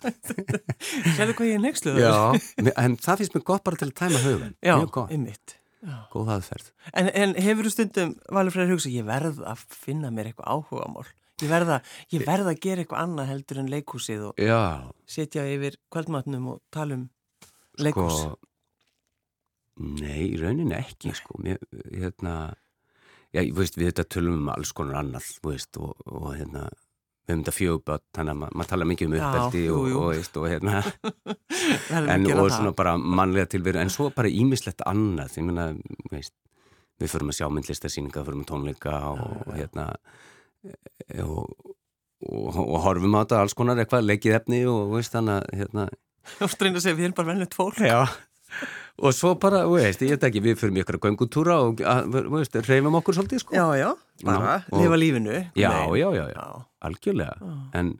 Sérðu 1.18 1.36
hvað 1.40 1.50
ég 1.50 1.58
er 1.58 1.66
nexluður? 1.66 2.06
Já, 2.06 2.72
en 2.86 2.96
það 3.04 3.20
finnst 3.24 3.36
mér 3.36 3.46
gott 3.52 3.68
bara 3.68 3.80
til 3.82 3.90
að 3.92 4.00
tæma 4.00 4.24
höfum 4.24 4.56
Já, 4.64 4.78
ymmit 5.12 5.58
góð 6.14 6.32
aðferð. 6.38 6.70
En, 6.96 7.10
en 7.12 7.36
hefur 7.44 7.68
þú 7.68 7.74
stundum 7.74 8.14
valið 8.32 8.56
fyrir 8.56 8.66
að 8.66 8.74
hugsa, 8.74 8.94
ég 8.94 9.08
verð 9.08 9.42
að 9.50 9.66
finna 9.84 10.12
mér 10.14 10.30
eitthvað 10.30 10.56
áhuga 10.56 10.88
mál, 10.94 11.10
ég 11.44 11.52
verð 11.52 11.74
að, 11.76 11.92
ég 12.14 12.26
verð 12.28 12.52
að 12.52 12.62
gera 12.64 12.84
eitthvað 12.84 13.04
annað 13.04 13.32
heldur 13.34 13.62
en 13.62 13.72
leikúsið 13.74 14.26
og 14.30 14.42
Já. 14.42 14.60
setja 15.10 15.46
yfir 15.50 15.78
kvöldmatnum 15.94 16.50
og 16.54 16.62
tala 16.74 17.00
um 17.00 17.06
leikús. 17.82 18.22
Sko, 18.22 18.53
nei, 19.82 20.34
raunin 20.40 20.74
ekki, 20.76 21.14
sko, 21.18 21.40
mér, 21.42 21.62
hérna, 21.90 22.54
já, 23.34 23.44
veist, 23.56 23.78
við 23.80 23.92
þetta 23.92 24.08
tölum 24.18 24.42
um 24.44 24.50
alls 24.54 24.74
konar 24.76 25.02
annað, 25.02 25.30
veist, 25.46 25.80
og, 25.82 25.96
og 26.06 26.34
hérna, 26.38 26.68
við 27.24 27.34
höfum 27.34 27.44
þetta 27.44 27.56
fjöguböld, 27.56 28.06
þannig 28.16 28.34
að 28.34 28.40
maður 28.42 28.58
ma 28.60 28.68
tala 28.70 28.88
mikið 28.90 29.10
um 29.10 29.18
uppeldi 29.18 29.64
og, 29.72 29.84
og, 29.88 30.08
og, 30.12 30.40
og 30.42 30.48
hérna. 30.52 30.84
En, 31.94 32.26
og 32.36 32.50
svona 32.52 32.74
bara 32.76 32.98
mannlega 33.00 33.48
tilveru 33.54 33.80
en 33.80 33.92
svo 33.94 34.10
bara 34.12 34.28
ímislegt 34.28 34.82
annað. 34.90 35.38
Veist, 36.12 36.34
við 37.00 37.14
förum 37.14 37.32
að 37.32 37.38
sjá 37.38 37.48
myndlistarsýninga, 37.54 38.26
förum 38.28 38.44
að 38.44 38.50
tónleika 38.50 38.98
og 39.14 39.54
hérna 39.56 39.86
e, 40.68 41.24
og 41.24 42.82
horfum 42.84 43.16
á 43.16 43.24
þetta 43.24 43.40
alls 43.40 43.56
konar 43.56 43.80
eitthvað, 43.80 44.10
leikið 44.10 44.38
efni 44.42 44.64
og 44.68 44.92
veist 44.98 45.16
þannig 45.16 45.40
að 45.40 45.62
hérna. 45.62 45.88
Þú 46.36 46.52
streynir 46.52 46.82
að 46.82 46.86
segja 46.86 47.00
við 47.00 47.08
erum 47.08 47.18
bara 47.22 47.32
vennilegt 47.32 47.58
fólk. 47.58 47.80
Já 47.84 48.04
og 49.02 49.14
svo 49.16 49.34
bara, 49.42 49.64
veist, 49.70 50.04
ég 50.06 50.14
veit 50.14 50.26
ekki, 50.28 50.42
við 50.44 50.60
fyrir 50.62 50.76
mjög 50.76 50.98
göngutúra 51.02 51.56
og 51.66 51.82
veist, 52.34 52.58
reyfum 52.68 53.00
okkur 53.00 53.18
svolítið 53.18 53.42
sko. 53.42 53.56
Já, 53.58 53.66
já, 53.80 53.90
bara 54.26 54.60
Ná, 54.68 54.78
lifa 54.78 55.00
lífinu 55.00 55.34
Já, 55.58 55.72
já, 55.98 56.10
já, 56.14 56.26
já, 56.30 56.44
algjörlega. 56.80 57.38
Já. 57.42 57.56
en 57.80 57.94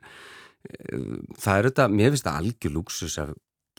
e, 0.70 1.00
það 1.40 1.58
er 1.58 1.68
þetta, 1.70 1.88
mér 1.88 2.14
finnst 2.14 2.28
það 2.28 2.38
algjör 2.42 2.74
lúksus 2.76 3.18
að 3.18 3.34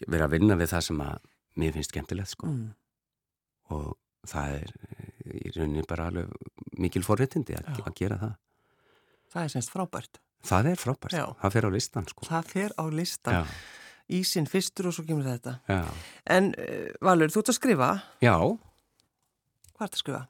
vera 0.08 0.28
að 0.28 0.36
vinna 0.36 0.60
við 0.60 0.74
það 0.74 0.84
sem 0.90 1.06
að 1.06 1.30
mér 1.56 1.78
finnst 1.78 1.94
skemmtilegt 1.94 2.34
sko. 2.34 2.52
Mm. 2.52 2.74
og 3.72 3.96
það 4.28 4.60
er 4.60 4.76
í 5.36 5.56
rauninni 5.56 5.88
bara 5.88 6.10
alveg 6.12 6.36
mikil 6.82 7.06
forréttindi 7.06 7.56
að, 7.56 7.80
að 7.80 7.96
gera 7.96 8.20
það. 8.20 8.36
Það 9.32 9.44
er 9.44 9.56
semst 9.56 9.72
frábært. 9.72 10.22
Það 10.46 10.68
er 10.70 10.78
frábært, 10.78 11.16
já. 11.16 11.26
það 11.42 11.56
fer 11.56 11.66
á 11.66 11.70
listan 11.74 12.08
sko. 12.12 12.28
Það 12.28 12.52
fer 12.52 12.76
á 12.76 12.84
listan 12.92 13.40
Já 13.40 13.56
Ísinn 14.14 14.46
fyrstur 14.50 14.92
og 14.92 14.96
svo 14.96 15.06
kemur 15.08 15.26
þetta. 15.26 15.58
Já. 15.72 15.82
En 16.36 16.52
uh, 16.62 16.90
Valur, 17.06 17.32
þú 17.34 17.42
ert 17.42 17.54
að 17.54 17.58
skrifa? 17.58 17.92
Já. 18.22 18.36
Hvað 19.76 19.88
ert 19.88 19.98
að 19.98 20.04
skrifa? 20.04 20.24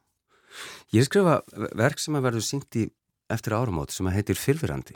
Ég 0.94 1.02
er 1.02 1.04
að 1.04 1.10
skrifa 1.10 1.68
verk 1.76 2.00
sem 2.00 2.16
að 2.16 2.28
verður 2.30 2.48
í 2.80 2.86
eftir 3.36 3.56
áramót 3.58 3.94
sem 3.94 4.08
að 4.08 4.20
heitir 4.20 4.40
Fyrfirandi. 4.40 4.96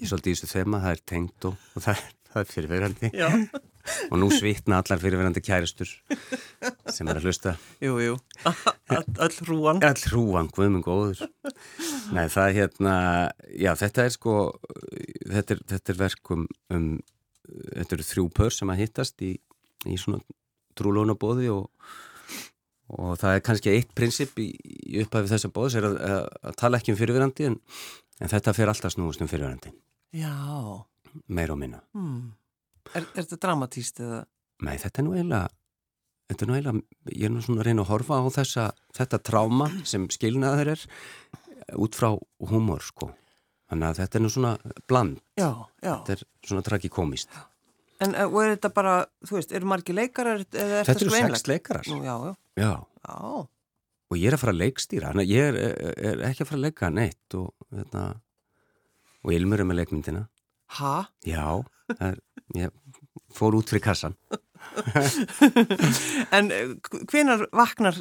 Ég 0.00 0.06
er 0.06 0.10
svolítið 0.10 0.32
í 0.32 0.38
þessu 0.38 0.50
þema, 0.50 0.80
það 0.84 0.96
er 0.96 1.02
tengt 1.12 1.46
og, 1.48 1.66
og 1.76 1.84
það, 1.84 2.00
það 2.32 2.42
er 2.42 2.50
Fyrfirandi. 2.54 3.10
Já. 3.16 3.28
og 4.10 4.18
nú 4.20 4.28
svitna 4.32 4.80
allar 4.80 5.00
Fyrfirandi 5.00 5.42
kæristur 5.44 5.90
sem 6.92 7.08
er 7.08 7.20
að 7.20 7.28
hlusta. 7.28 7.54
Jú, 7.82 7.96
jú. 8.02 8.16
All 9.22 9.36
hrúan. 9.46 9.80
All 9.86 10.02
hrúan, 10.10 10.50
guðmund 10.54 10.86
góður. 10.86 11.24
Nei, 12.14 12.26
það 12.32 12.44
er 12.44 12.56
hérna, 12.58 12.96
já, 13.54 13.72
þetta 13.80 14.06
er 14.06 14.14
sko, 14.14 14.36
þetta 15.30 15.56
er, 15.56 15.64
þetta 15.74 15.94
er 15.94 16.00
verkum 16.00 16.46
um 16.74 16.90
þetta 17.50 17.96
eru 17.96 18.06
þrjú 18.06 18.26
pör 18.36 18.54
sem 18.54 18.72
að 18.72 18.82
hittast 18.84 19.24
í, 19.26 19.34
í 19.88 19.98
svona 20.00 20.20
trúlónabóði 20.78 21.50
og, 21.52 21.68
og 22.96 23.14
það 23.20 23.36
er 23.36 23.44
kannski 23.46 23.74
eitt 23.74 23.94
prinsip 23.96 24.38
í, 24.42 24.50
í 24.54 25.00
upphæfið 25.04 25.34
þessa 25.34 25.52
bóðs 25.54 25.78
er 25.78 25.88
að, 25.88 26.00
að, 26.06 26.26
að 26.50 26.58
tala 26.62 26.80
ekki 26.80 26.94
um 26.94 27.00
fyrirverandi 27.00 27.48
en, 27.50 27.60
en 28.20 28.32
þetta 28.32 28.56
fyrir 28.56 28.74
alltaf 28.74 28.96
snúast 28.96 29.24
um 29.24 29.30
fyrirverandi 29.30 29.74
Já 30.16 30.34
Meir 31.30 31.54
og 31.54 31.58
minna 31.60 31.82
hmm. 31.96 32.30
Er, 32.94 33.04
er 33.04 33.24
þetta 33.24 33.40
dramatíst 33.44 34.00
eða? 34.02 34.24
Nei, 34.66 34.76
þetta 34.80 35.02
er 35.02 35.06
nú 35.06 35.16
eiginlega 35.16 35.48
Þetta 36.30 36.44
er 36.44 36.48
nú 36.48 36.54
eiginlega, 36.54 36.80
ég 37.10 37.24
er 37.26 37.32
nú 37.34 37.40
svona 37.42 37.62
að 37.64 37.66
reyna 37.66 37.82
að 37.82 37.88
horfa 37.90 38.18
á 38.22 38.26
þessa, 38.30 38.64
þetta 38.94 39.18
tráma 39.26 39.66
sem 39.82 40.04
skilnaður 40.14 40.76
er 40.76 40.84
út 41.74 41.96
frá 41.98 42.12
humor 42.50 42.84
sko 42.86 43.10
Þannig 43.70 43.86
að 43.86 44.00
þetta 44.00 44.18
er 44.18 44.24
nú 44.24 44.32
svona 44.34 44.52
bland. 44.90 45.22
Já, 45.38 45.50
já. 45.78 45.92
Þetta 45.92 46.14
er 46.16 46.24
svona 46.48 46.66
tragikomist. 46.66 47.40
En 48.00 48.16
og 48.24 48.36
er 48.42 48.54
þetta 48.56 48.70
bara, 48.74 48.94
þú 49.28 49.36
veist, 49.36 49.54
eru 49.54 49.68
margi 49.70 49.94
leikarar? 49.94 50.42
Þetta 50.48 50.94
eru 50.96 51.12
sex 51.14 51.46
leikarar. 51.46 51.86
Nú, 51.92 52.00
já, 52.02 52.14
já. 52.26 52.32
Já. 52.64 52.72
Já. 53.04 53.44
Og 54.10 54.18
ég 54.18 54.26
er 54.26 54.34
að 54.34 54.42
fara 54.42 54.54
að 54.56 54.62
leikstýra. 54.64 55.12
Þannig 55.12 55.28
að 55.28 55.34
ég 55.36 55.48
er, 55.48 55.58
er 56.10 56.22
ekki 56.30 56.42
að 56.42 56.50
fara 56.50 56.58
að 56.58 56.66
leika 56.66 56.90
neitt 56.90 57.38
og, 57.38 57.52
þetta, 57.70 58.04
og 59.22 59.34
Ilmur 59.36 59.62
er 59.62 59.68
með 59.68 59.82
leikmyndina. 59.82 60.24
Hæ? 60.80 60.94
Já, 61.26 61.44
er, 61.98 62.18
ég 62.58 62.74
fór 63.34 63.54
út 63.58 63.70
fyrir 63.70 63.84
kassan. 63.84 64.18
en 66.36 66.50
eh, 66.52 66.74
hvenar 67.10 67.46
vaknar 67.56 67.96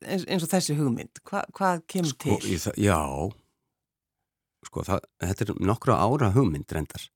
eins 0.00 0.44
og 0.44 0.50
þessi 0.50 0.76
hugmynd? 0.78 1.20
Hva, 1.28 1.44
hvað 1.56 1.84
kemur 1.90 2.14
sko, 2.14 2.38
til? 2.40 2.56
Það, 2.64 2.80
já, 2.80 2.98
sko, 4.66 4.84
það, 4.86 5.04
þetta 5.24 5.46
er 5.46 5.52
nokkru 5.70 5.96
ára 5.96 6.30
hugmynd 6.34 6.74
reyndar 6.74 7.06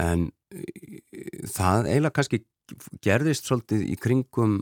en 0.00 0.28
e, 0.50 0.64
það 1.50 1.90
eiginlega 1.90 2.16
kannski 2.16 2.42
gerðist 3.04 3.48
svolítið 3.48 3.84
í 3.90 3.98
kringum 4.00 4.60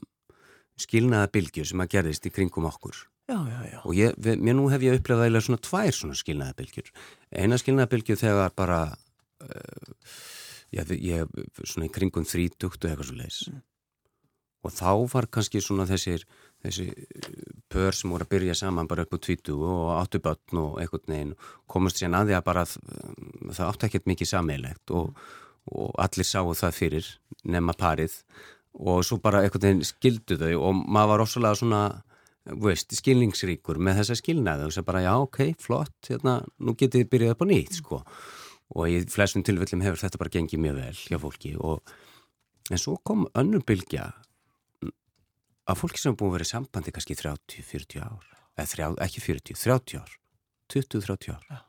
skilnaða 0.79 1.31
bylgju 1.35 1.66
sem 1.68 1.83
að 1.83 1.94
gerðist 1.96 2.29
í 2.29 2.33
kringum 2.35 2.68
okkur 2.68 2.96
já, 3.29 3.37
já, 3.37 3.61
já. 3.72 3.79
og 3.85 3.94
ég, 3.96 4.16
við, 4.16 4.42
mér 4.44 4.59
nú 4.59 4.68
hef 4.72 4.85
ég 4.85 4.98
upplegað 4.98 5.27
eiginlega 5.27 5.46
svona 5.48 5.64
tvær 5.68 5.96
svona 5.96 6.18
skilnaða 6.18 6.59
bylgjur 6.61 6.92
eina 7.33 7.61
skilnaða 7.61 7.92
bylgju 7.94 8.18
þegar 8.20 8.55
bara 8.57 8.81
uh, 9.44 9.94
ég, 10.74 10.94
ég 11.03 11.40
svona 11.64 11.88
í 11.88 11.94
kringum 11.94 12.29
þrítugt 12.29 12.85
og 12.85 12.90
eitthvað 12.92 13.11
svo 13.11 13.18
leiðis 13.18 13.40
mm. 13.51 13.64
og 14.64 14.77
þá 14.77 14.92
var 15.14 15.31
kannski 15.38 15.62
svona 15.64 15.88
þessir 15.90 16.24
þessi 16.64 16.90
pör 17.73 17.97
sem 17.97 18.11
voru 18.13 18.27
að 18.27 18.33
byrja 18.35 18.57
saman 18.59 18.89
bara 18.89 19.05
upp 19.05 19.17
á 19.17 19.19
tvítu 19.25 19.57
og 19.61 19.91
áttu 19.99 20.21
börn 20.25 20.61
og 20.63 20.79
einhvern 20.81 21.13
veginn 21.13 21.35
komast 21.71 22.01
sér 22.01 22.15
að 22.17 22.31
því 22.31 22.37
að 22.39 22.47
bara 22.49 22.65
það 22.69 23.65
áttu 23.69 23.89
ekkert 23.89 24.11
mikið 24.11 24.31
sammeilegt 24.33 24.95
og, 24.97 25.13
og 25.73 25.93
allir 26.01 26.29
sáu 26.29 26.55
það 26.57 26.79
fyrir 26.79 27.11
nema 27.45 27.77
parið. 27.79 28.15
Og 28.79 29.03
svo 29.05 29.21
bara 29.23 29.45
einhvern 29.45 29.67
veginn 29.67 29.89
skildu 29.89 30.39
þau 30.41 30.53
og 30.59 30.85
maður 30.85 31.13
var 31.13 31.25
ósvalega 31.27 31.61
svona 31.61 31.83
veist, 32.57 32.95
skilningsríkur 32.97 33.81
með 33.83 34.03
þessa 34.03 34.19
skilnaðu 34.23 34.67
og 34.67 34.73
þess 34.73 34.83
að 34.83 34.89
bara 34.89 35.05
já 35.05 35.13
ok, 35.21 35.41
flott, 35.61 35.97
hérna, 36.09 36.39
nú 36.59 36.75
getið 36.79 37.03
þið 37.03 37.11
byrjað 37.13 37.35
upp 37.35 37.45
á 37.45 37.51
nýtt 37.51 37.81
sko. 37.81 38.03
Og 38.79 38.93
í 38.93 39.01
flestum 39.09 39.45
tilfellum 39.45 39.85
hefur 39.85 40.01
þetta 40.03 40.21
bara 40.21 40.33
gengið 40.33 40.63
mjög 40.65 40.81
vel 40.83 40.97
hjá 41.01 41.21
fólki 41.21 41.55
og 41.57 41.93
en 42.69 42.81
svo 42.81 42.99
kom 43.05 43.27
önnum 43.39 43.65
bylgja 43.65 44.11
að 45.69 45.81
fólki 45.83 46.03
sem 46.03 46.17
búin 46.17 46.33
að 46.33 46.39
vera 46.39 46.49
í 46.49 46.51
sambandi 46.53 46.95
kannski 46.95 47.17
30-40 47.19 48.05
ár, 48.05 48.29
eða 48.57 48.71
þrjá, 48.73 48.87
ekki 49.07 49.25
40, 49.25 49.59
30 49.63 50.01
ár, 50.01 50.15
20-30 50.75 51.35
ár, 51.35 51.49
ja. 51.51 51.63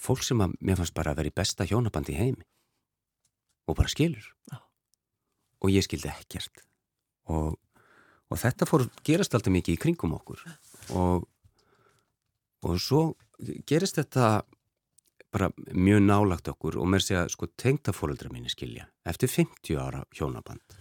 fólk 0.00 0.24
sem 0.26 0.42
að 0.44 0.56
mér 0.60 0.80
fannst 0.80 0.96
bara 0.96 1.14
að 1.14 1.22
vera 1.22 1.32
í 1.32 1.36
besta 1.40 1.66
hjónabandi 1.68 2.14
í 2.14 2.20
heimi 2.20 2.48
og 3.70 3.78
bara 3.78 3.88
skilur. 3.90 4.26
Já. 4.52 4.58
og 5.64 5.70
ég 5.72 5.84
skildi 5.86 6.10
ekkert. 6.10 6.60
Og, 7.32 7.54
og 8.28 8.36
þetta 8.36 8.66
fór 8.68 8.84
gerast 9.06 9.32
alltaf 9.32 9.54
mikið 9.54 9.78
í 9.78 9.80
kringum 9.80 10.12
okkur. 10.18 10.42
Og 10.92 11.24
og 12.64 12.80
svo 12.80 13.02
gerist 13.68 13.98
þetta 14.00 14.44
bara 15.34 15.50
mjög 15.74 16.04
nálagt 16.04 16.48
okkur 16.52 16.78
og 16.80 16.88
mér 16.90 17.02
sé 17.04 17.18
að 17.18 17.32
sko 17.34 17.48
tengtafóreldra 17.60 18.30
mínu 18.32 18.52
skilja 18.52 18.86
eftir 19.08 19.30
50 19.32 19.80
ára 19.80 20.04
hjónaband 20.14 20.78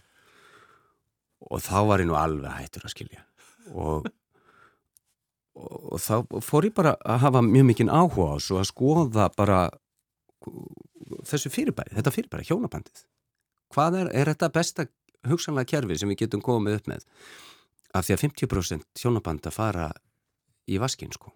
og 1.50 1.64
þá 1.64 1.78
var 1.90 2.04
ég 2.04 2.10
nú 2.10 2.18
alveg 2.18 2.60
hættur 2.60 2.88
að 2.88 2.94
skilja. 2.94 3.24
Og, 3.74 4.08
og, 5.58 5.74
og 5.96 6.02
þá 6.04 6.42
fór 6.44 6.70
ég 6.70 6.76
bara 6.78 6.96
að 7.02 7.24
hafa 7.26 7.44
mjög 7.46 7.70
mikinn 7.70 7.94
áhuga 7.94 8.36
á 8.36 8.44
svo 8.44 8.60
að 8.62 8.70
skoða 8.72 9.30
bara 9.36 9.66
þessu 11.28 11.52
fyrirbæri, 11.54 11.96
þetta 11.98 12.14
fyrirbæri, 12.14 12.48
hjónabandið. 12.50 13.06
Hvað 13.74 14.00
er, 14.02 14.12
er 14.14 14.32
þetta 14.34 14.52
besta 14.54 14.88
hugsanlega 15.30 15.72
kerfi 15.76 15.98
sem 16.00 16.12
við 16.12 16.26
getum 16.26 16.44
komið 16.44 16.80
upp 16.80 16.92
með? 16.92 17.06
Af 17.94 18.08
því 18.08 18.16
að 18.16 18.24
50% 18.26 19.04
hjónabanda 19.04 19.54
fara 19.54 19.92
í 20.70 20.80
vaskin 20.82 21.14
sko. 21.14 21.34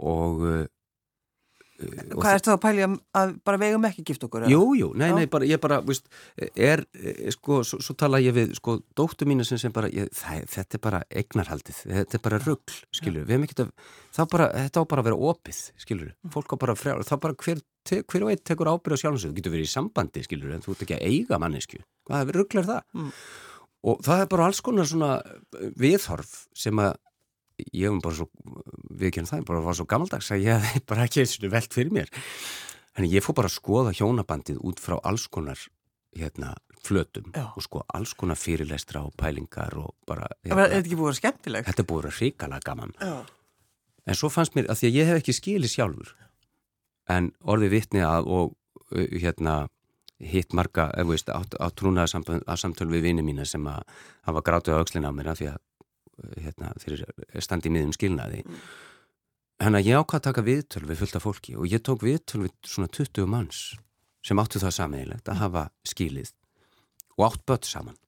Og 0.00 0.44
Hvað 1.80 2.34
ertu 2.34 2.50
þá 2.50 2.54
að 2.54 2.62
pæli 2.64 2.84
að 2.86 3.32
bara 3.46 3.60
vegum 3.60 3.86
ekki 3.88 4.04
gift 4.10 4.24
okkur? 4.26 4.46
Jú, 4.50 4.60
jú, 4.76 4.90
nei, 5.00 5.08
nei, 5.16 5.24
bara, 5.32 5.48
ég 5.48 5.60
bara, 5.62 5.80
víst, 5.86 6.06
er, 6.52 6.82
sko, 7.34 7.60
svo, 7.66 7.80
svo 7.84 7.96
tala 7.98 8.20
ég 8.22 8.34
við, 8.36 8.54
sko, 8.58 8.76
dóttu 8.98 9.28
mínu 9.28 9.46
sem 9.48 9.60
sem 9.60 9.74
bara, 9.74 9.90
ég, 9.94 10.10
það, 10.16 10.44
þetta 10.54 10.78
er 10.78 10.84
bara 10.84 11.02
eignarhaldið, 11.22 11.82
þetta 11.88 12.18
er 12.18 12.24
bara 12.28 12.40
ruggl, 12.44 12.78
skilur, 12.96 13.26
við 13.26 13.36
hefum 13.36 13.48
ekkert 13.48 13.64
að, 13.64 13.74
þá 14.16 14.22
bara, 14.36 14.48
þetta 14.56 14.84
á 14.84 14.90
bara 14.92 15.04
að 15.04 15.10
vera 15.10 15.20
opið, 15.32 15.60
skilur, 15.84 16.14
fólk 16.36 16.56
á 16.56 16.56
bara 16.66 16.78
frjá, 16.78 16.96
þá 17.08 17.14
bara 17.26 17.38
hver, 17.44 17.62
te, 17.88 18.02
hver 18.04 18.26
og 18.26 18.34
einn 18.34 18.46
tekur 18.52 18.72
ábyrð 18.74 19.00
á 19.00 19.02
sjálfsögðu, 19.04 19.32
þú 19.32 19.40
getur 19.40 19.56
verið 19.56 19.70
í 19.70 19.74
sambandi, 19.74 20.24
skilur, 20.26 20.56
en 20.56 20.66
þú 20.66 20.74
ert 20.74 20.84
ekki 20.86 20.98
að 20.98 21.06
eiga 21.08 21.40
mannesku, 21.40 21.84
hvað 22.10 22.34
ruggl 22.36 22.60
er 22.60 22.74
það? 22.74 22.82
Mm. 22.96 23.14
Og 23.90 24.02
það 24.04 24.22
er 24.26 24.26
bara 24.28 24.50
alls 24.50 24.58
konar 24.60 24.88
svona 24.88 25.14
viðhorf 25.80 26.42
sem 26.52 26.82
að 26.84 26.98
ég 27.76 27.90
hef 27.90 28.00
bara 28.04 28.18
svo, 28.18 28.28
við 29.00 29.14
kennum 29.16 29.30
það, 29.30 29.44
bara 29.50 29.64
var 29.64 29.78
svo 29.78 29.86
gammaldags 29.90 30.30
að 30.34 30.46
ég 30.46 30.66
hef 30.70 30.86
bara 30.90 31.06
ekki 31.08 31.24
eins 31.24 31.36
og 31.38 31.52
velt 31.52 31.76
fyrir 31.76 31.94
mér. 31.94 32.14
Þannig 32.96 33.16
ég 33.16 33.24
fór 33.24 33.36
bara 33.38 33.50
að 33.50 33.56
skoða 33.56 33.94
hjónabandið 33.96 34.62
út 34.66 34.82
frá 34.82 34.96
alls 34.98 35.28
konar 35.30 35.60
hérna, 36.16 36.54
flötum 36.82 37.28
Já. 37.36 37.44
og 37.54 37.62
sko 37.62 37.84
alls 37.94 38.14
konar 38.18 38.38
fyrirlestra 38.40 39.04
og 39.06 39.12
pælingar 39.20 39.76
og 39.78 39.92
bara... 40.08 40.26
Hérna, 40.42 40.64
er 40.64 40.80
þetta 40.80 40.88
ekki 40.88 40.96
búið 40.98 41.04
að 41.04 41.10
vera 41.10 41.20
skemmtilegt? 41.20 41.68
Þetta 41.68 41.82
er 41.82 41.88
búið 41.90 42.00
að 42.00 42.06
vera 42.08 42.16
hrikalega 42.18 42.66
gaman. 42.66 42.94
Já. 42.98 43.12
En 44.10 44.18
svo 44.18 44.30
fannst 44.32 44.56
mér, 44.56 44.66
að 44.72 44.80
því 44.80 44.88
að 44.88 44.96
ég 44.96 45.10
hef 45.10 45.20
ekki 45.20 45.36
skilið 45.36 45.74
sjálfur, 45.74 46.14
en 47.14 47.30
orðið 47.46 47.76
vittni 47.76 48.02
að 48.02 48.30
og 48.32 48.56
hérna 48.90 49.56
hitt 50.20 50.52
marga, 50.56 50.90
eða 50.98 51.12
veist, 51.12 51.30
á, 51.32 51.40
á 51.40 51.66
trúnaða 51.72 52.56
samtölu 52.58 52.96
við 52.96 53.06
vini 53.08 53.24
mína 53.24 53.46
sem 53.48 53.64
að 53.70 53.84
hafa 54.28 54.42
grátið 54.44 54.76
á 54.76 54.80
aukslina 54.80 55.12
á 55.12 55.16
mér 55.16 55.32
af 55.32 55.40
því 55.40 55.50
að 55.52 55.60
hérna, 56.40 56.72
fyrir 56.82 57.04
standi 57.42 57.72
miðum 57.72 57.92
skilnaði 57.96 58.44
mm. 58.44 58.62
Þannig 59.60 59.82
að 59.82 59.88
ég 59.90 60.00
ákvað 60.00 60.16
að 60.16 60.24
taka 60.24 60.42
viðtöl 60.46 60.86
við 60.88 61.00
fullt 61.02 61.16
af 61.18 61.24
fólki 61.26 61.54
og 61.60 61.66
ég 61.68 61.82
tók 61.84 62.04
viðtöl 62.06 62.46
við 62.46 62.52
svona 62.64 62.88
20 62.96 63.26
manns 63.28 63.58
sem 64.24 64.40
áttu 64.40 64.60
það 64.62 64.72
sameigilegt 64.72 65.28
að 65.28 65.40
hafa 65.42 65.64
skilið 65.84 66.30
og 67.18 67.26
átt 67.26 67.44
börn 67.44 67.68
saman. 67.68 67.98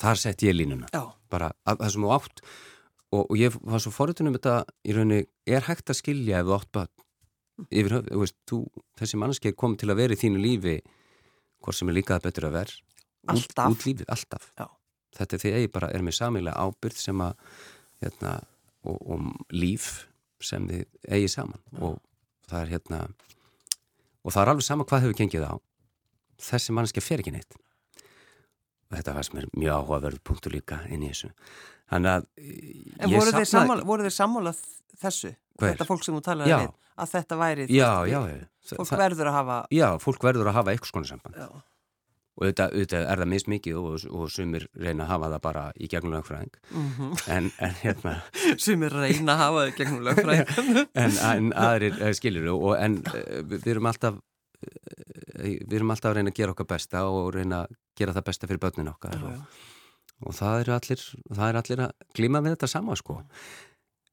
Þar 0.00 0.20
sett 0.22 0.44
ég 0.46 0.56
línuna. 0.56 0.88
Já. 0.94 1.12
Bara 1.28 1.50
að, 1.68 1.82
það 1.82 1.92
sem 1.92 2.06
þú 2.06 2.14
átt 2.16 2.40
og, 2.46 3.20
og 3.26 3.36
ég 3.36 3.60
var 3.60 3.84
svo 3.84 3.92
forritunum 3.92 4.38
þetta 4.38 4.56
í 4.88 4.96
rauninni, 4.96 5.28
er 5.44 5.68
hægt 5.68 5.92
að 5.92 6.00
skilja 6.00 6.40
ef 6.40 6.48
þú 6.48 6.56
átt 6.56 6.72
börn 6.78 7.68
yfir 7.68 7.96
höfð, 7.98 8.08
þú 8.08 8.24
veist, 8.24 8.38
þú, 8.48 8.62
þessi 9.02 9.20
mannskei 9.20 9.52
kom 9.52 9.76
til 9.76 9.92
að 9.92 10.00
vera 10.00 10.16
í 10.16 10.22
þínu 10.22 10.40
lífi 10.40 10.78
hvort 11.60 11.76
sem 11.76 11.92
er 11.92 12.00
líkað 12.00 12.24
betur 12.30 12.48
að 12.48 12.56
vera. 12.56 12.78
Alltaf. 13.28 13.66
Út, 13.68 13.76
út 13.76 13.84
lífið, 13.90 14.08
alltaf. 14.16 14.48
Já. 14.56 14.64
Þetta 15.20 15.36
er 15.36 15.42
því 15.42 15.50
að 15.52 15.64
ég 15.66 15.72
bara 15.74 15.90
er 15.92 16.04
með 16.04 16.16
samilega 16.16 16.64
ábyrð 16.64 17.00
sem 17.00 17.24
að, 17.24 17.56
hérna, 18.00 18.36
og, 18.88 19.00
og 19.04 19.26
líf 19.52 19.88
sem 20.40 20.68
þið 20.68 20.86
eigi 21.12 21.32
saman. 21.34 21.60
Ja. 21.74 21.90
og 21.90 21.98
það 22.50 22.62
er 22.64 22.70
hérna 22.74 23.00
og 24.24 24.32
það 24.34 24.42
er 24.42 24.52
alveg 24.52 24.66
sama 24.66 24.86
hvað 24.88 25.04
hefur 25.04 25.18
gengið 25.20 25.44
á. 25.46 25.54
Þessi 26.40 26.74
mannskja 26.76 27.04
fer 27.04 27.22
ekki 27.22 27.34
neitt. 27.34 27.58
Og 28.90 28.96
þetta 28.96 29.14
var 29.14 29.26
sem 29.28 29.38
er 29.42 29.48
mjög 29.54 29.76
áhugaverð 29.76 30.22
punktu 30.26 30.52
líka 30.52 30.80
inn 30.90 31.04
í 31.04 31.12
þessu. 31.12 31.30
Þannig 31.92 32.16
að 32.16 32.28
En 33.04 33.12
voru 33.12 33.34
þeir 33.36 33.50
sammála, 33.50 34.12
sammála 34.14 34.54
þessu? 35.00 35.34
Hver? 35.60 35.74
Þetta 35.74 35.86
fólk 35.88 36.06
sem 36.06 36.16
þú 36.16 36.22
talaði 36.24 36.56
við 36.56 36.70
að 37.00 37.12
þetta 37.14 37.36
væri 37.40 37.64
já, 37.72 37.90
já, 38.08 38.18
fólk 38.74 38.90
það, 38.90 39.00
verður 39.00 39.28
að 39.30 39.36
hafa 39.38 39.56
Já, 39.72 39.86
fólk 40.02 40.24
verður 40.24 40.50
að 40.50 40.56
hafa 40.58 40.72
eitthvað 40.72 40.90
skonu 40.92 41.08
samband. 41.08 41.38
Já 41.40 41.48
og 42.40 42.46
auðvitað, 42.46 42.72
auðvitað 42.72 43.02
er 43.04 43.20
það 43.20 43.28
mist 43.28 43.48
mikið 43.52 43.78
og, 43.78 44.04
og 44.16 44.30
sumir 44.32 44.64
reyna 44.72 45.04
að 45.04 45.10
hafa 45.10 45.28
það 45.34 45.42
bara 45.44 45.64
í 45.76 45.88
gegnum 45.92 46.14
lögfræðing. 46.14 46.54
Mm 46.70 46.86
-hmm. 46.96 47.10
en, 47.34 47.50
en 47.66 47.74
hérna 47.82 48.14
sumir 48.64 48.96
reyna 48.96 49.34
að 49.34 49.42
hafa 49.42 49.58
það 49.60 49.72
í 49.72 49.74
gegnum 49.76 50.06
lögfræðing. 50.08 50.46
En, 51.04 51.18
en 51.32 51.52
aðrir 51.52 52.00
uh, 52.00 52.12
skilur 52.16 52.48
og 52.54 52.78
en 52.78 52.96
uh, 53.12 53.42
við 53.44 53.66
erum 53.74 53.90
alltaf 53.90 54.14
uh, 54.16 55.44
við 55.44 55.76
erum 55.76 55.92
alltaf 55.92 56.10
að 56.10 56.16
reyna 56.16 56.32
að 56.32 56.40
gera 56.40 56.54
okkar 56.56 56.70
besta 56.72 57.04
og 57.04 57.34
reyna 57.34 57.64
að 57.64 57.76
gera 57.96 58.16
það 58.16 58.26
besta 58.30 58.48
fyrir 58.48 58.62
börnin 58.64 58.88
okkar 58.88 59.18
já, 59.18 59.24
og, 59.24 59.32
já. 59.32 59.40
og 60.24 60.34
það 60.40 60.60
eru 60.60 60.76
allir 60.78 61.04
það 61.28 61.48
eru 61.48 61.62
allir 61.62 61.84
að 61.84 61.92
glíma 62.16 62.40
með 62.40 62.56
þetta 62.56 62.72
sama 62.72 62.96
sko. 62.96 63.20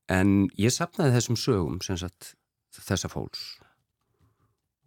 En 0.07 0.49
ég 0.59 0.71
sapnaði 0.71 1.15
þessum 1.15 1.39
sögum 1.39 1.79
sagt, 1.81 2.35
þessa 2.71 3.07
fólks. 3.07 3.57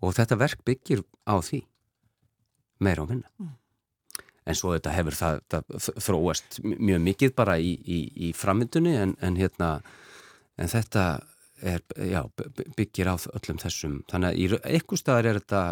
Og 0.01 0.15
þetta 0.17 0.37
verk 0.37 0.65
byggir 0.65 1.05
á 1.29 1.41
því 1.41 1.65
meira 2.85 3.05
og 3.05 3.11
minna. 3.13 3.31
Mm. 3.41 3.57
En 4.51 4.57
svo 4.57 4.75
þetta 4.75 4.95
hefur 4.95 5.17
það, 5.17 5.43
það 5.53 5.75
þróast 6.07 6.61
mjög 6.65 7.03
mikið 7.07 7.35
bara 7.39 7.59
í, 7.61 7.75
í, 7.85 7.99
í 8.29 8.31
frammyndunni 8.37 8.95
en, 8.99 9.17
en, 9.23 9.37
hérna, 9.39 9.75
en 10.59 10.71
þetta 10.73 11.05
er, 11.61 11.83
já, 12.09 12.23
byggir 12.77 13.13
á 13.13 13.15
öllum 13.37 13.61
þessum. 13.61 13.99
Þannig 14.11 14.31
að 14.31 14.41
í 14.41 14.49
eitthvað 14.75 15.03
staðar 15.03 15.29
er 15.31 15.43
þetta, 15.43 15.65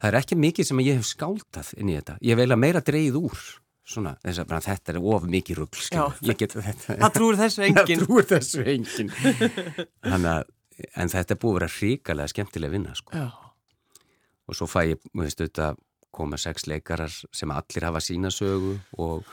það 0.00 0.08
er 0.10 0.18
ekki 0.20 0.40
mikið 0.40 0.70
sem 0.70 0.82
ég 0.84 0.98
hef 0.98 1.10
skáltað 1.10 1.74
inn 1.76 1.92
í 1.92 1.98
þetta. 1.98 2.16
Ég 2.24 2.40
veila 2.40 2.58
meira 2.58 2.82
dreyð 2.84 3.20
úr. 3.20 3.44
Svona, 3.84 4.14
þess 4.24 4.40
að 4.40 4.52
þetta 4.64 4.92
er 4.94 4.98
of 5.12 5.24
mikið 5.28 5.58
rugg 5.58 5.74
það 6.88 7.10
trúur 7.12 7.36
þessu 7.36 7.66
engin 7.66 7.82
það 7.84 7.98
trúur 8.00 8.26
þessu 8.30 8.62
engin 8.72 9.10
að, 10.32 10.46
en 10.96 11.12
þetta 11.12 11.34
er 11.34 11.40
búið 11.42 11.50
að 11.50 11.58
vera 11.58 11.68
ríkalega 11.74 12.32
skemmtilega 12.32 12.72
vinna 12.72 12.94
sko. 12.96 13.26
og 14.48 14.56
svo 14.56 14.70
fæ 14.72 14.78
ég, 14.94 15.02
þú 15.10 15.20
veist, 15.20 15.42
þetta 15.44 15.68
koma 16.14 16.38
sex 16.40 16.68
leikarar 16.70 17.12
sem 17.34 17.50
allir 17.54 17.86
hafa 17.88 18.02
sína 18.04 18.30
sögu 18.34 18.76
og, 18.98 19.26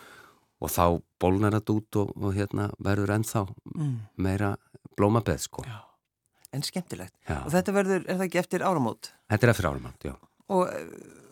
og 0.61 0.73
þá 0.73 0.85
bólnar 1.21 1.57
þetta 1.59 1.77
út 1.77 2.01
og, 2.01 2.11
og 2.17 2.35
hérna 2.37 2.69
verður 2.81 3.15
ennþá 3.17 3.45
mm. 3.75 3.95
meira 4.21 4.55
blómabeð 4.97 5.45
sko. 5.45 5.65
Já, 5.67 5.79
en 6.55 6.65
skemmtilegt. 6.65 7.15
Já. 7.27 7.39
Og 7.45 7.53
þetta 7.53 7.77
verður, 7.77 8.03
er 8.05 8.19
það 8.19 8.27
ekki 8.27 8.41
eftir 8.43 8.65
áramót? 8.65 9.13
Þetta 9.31 9.47
er 9.47 9.53
eftir 9.53 9.69
áramót, 9.69 10.09
já. 10.09 10.17
Og, 10.51 10.73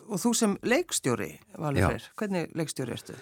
og 0.08 0.22
þú 0.22 0.32
sem 0.36 0.56
leikstjóri, 0.66 1.34
Valur 1.60 1.90
Freyr, 1.90 2.08
hvernig 2.20 2.56
leikstjóri 2.56 2.96
erstu? 2.96 3.18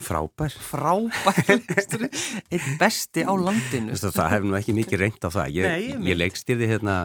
Frábær. 0.00 0.54
Frábær 0.64 1.40
leikstjóri, 1.50 2.08
einn 2.48 2.78
besti 2.80 3.24
á 3.26 3.32
landinu. 3.36 3.96
Vistu, 3.96 4.12
það 4.14 4.36
hefur 4.36 4.48
nú 4.48 4.60
ekki 4.60 4.76
mikið 4.78 5.02
reynd 5.04 5.26
á 5.26 5.28
það. 5.28 5.58
Ég, 5.58 5.68
Nei, 5.68 6.06
ég 6.12 6.20
leikstýrði 6.22 6.70
hérna 6.70 6.96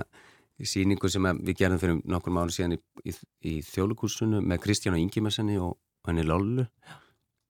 síningu 0.63 1.09
sem 1.11 1.25
við 1.43 1.57
gerðum 1.59 1.81
fyrir 1.81 2.01
nokkur 2.07 2.35
mánu 2.35 2.53
síðan 2.55 2.77
í, 2.77 2.79
í, 3.03 3.15
í 3.43 3.55
þjóðlugúsinu 3.67 4.41
með 4.41 4.61
Kristján 4.63 4.95
og 4.95 5.03
Ingimersenni 5.03 5.57
og 5.59 5.75
henni 6.07 6.23
Lollu 6.23 6.67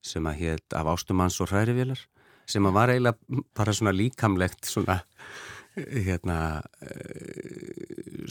sem 0.05 0.25
að 0.25 0.41
hétt 0.41 0.77
af 0.77 0.89
ástumanns 0.93 1.37
og 1.43 1.51
hrærivélar 1.51 2.01
sem 2.49 2.65
að 2.65 2.77
var 2.77 2.93
eiginlega 2.93 3.43
bara 3.57 3.73
svona 3.73 3.93
líkamlegt 3.95 4.69
svona 4.69 4.99
hérna 5.75 6.61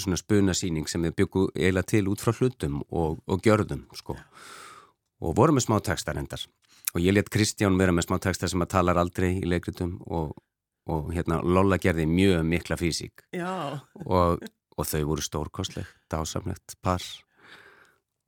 svona 0.00 0.18
spunasíning 0.18 0.88
sem 0.88 1.02
við 1.04 1.16
byggum 1.20 1.50
eiginlega 1.54 1.90
til 1.92 2.08
út 2.12 2.22
frá 2.24 2.32
hlutum 2.32 2.80
og, 2.88 3.20
og 3.26 3.42
gjörðum 3.44 3.84
sko. 3.96 4.16
Og 5.24 5.37
vorum 5.37 5.58
með 5.58 5.66
smá 5.66 5.78
textar 5.84 6.18
endar. 6.20 6.42
Og 6.94 7.02
ég 7.02 7.14
let 7.14 7.30
Kristján 7.32 7.78
vera 7.78 7.92
með 7.92 8.08
smá 8.08 8.18
textar 8.22 8.50
sem 8.50 8.64
að 8.64 8.72
talar 8.76 9.00
aldrei 9.00 9.34
í 9.38 9.48
leikritum 9.48 9.96
og, 10.06 10.34
og 10.88 11.12
hérna 11.14 11.40
Lolla 11.44 11.78
gerði 11.82 12.06
mjög 12.08 12.44
mikla 12.48 12.78
físík 12.80 13.26
og 14.04 14.44
og 14.74 14.88
þau 14.90 15.02
voru 15.12 15.24
stórkostlegt, 15.24 15.96
dásamlegt 16.10 16.76
par. 16.82 17.02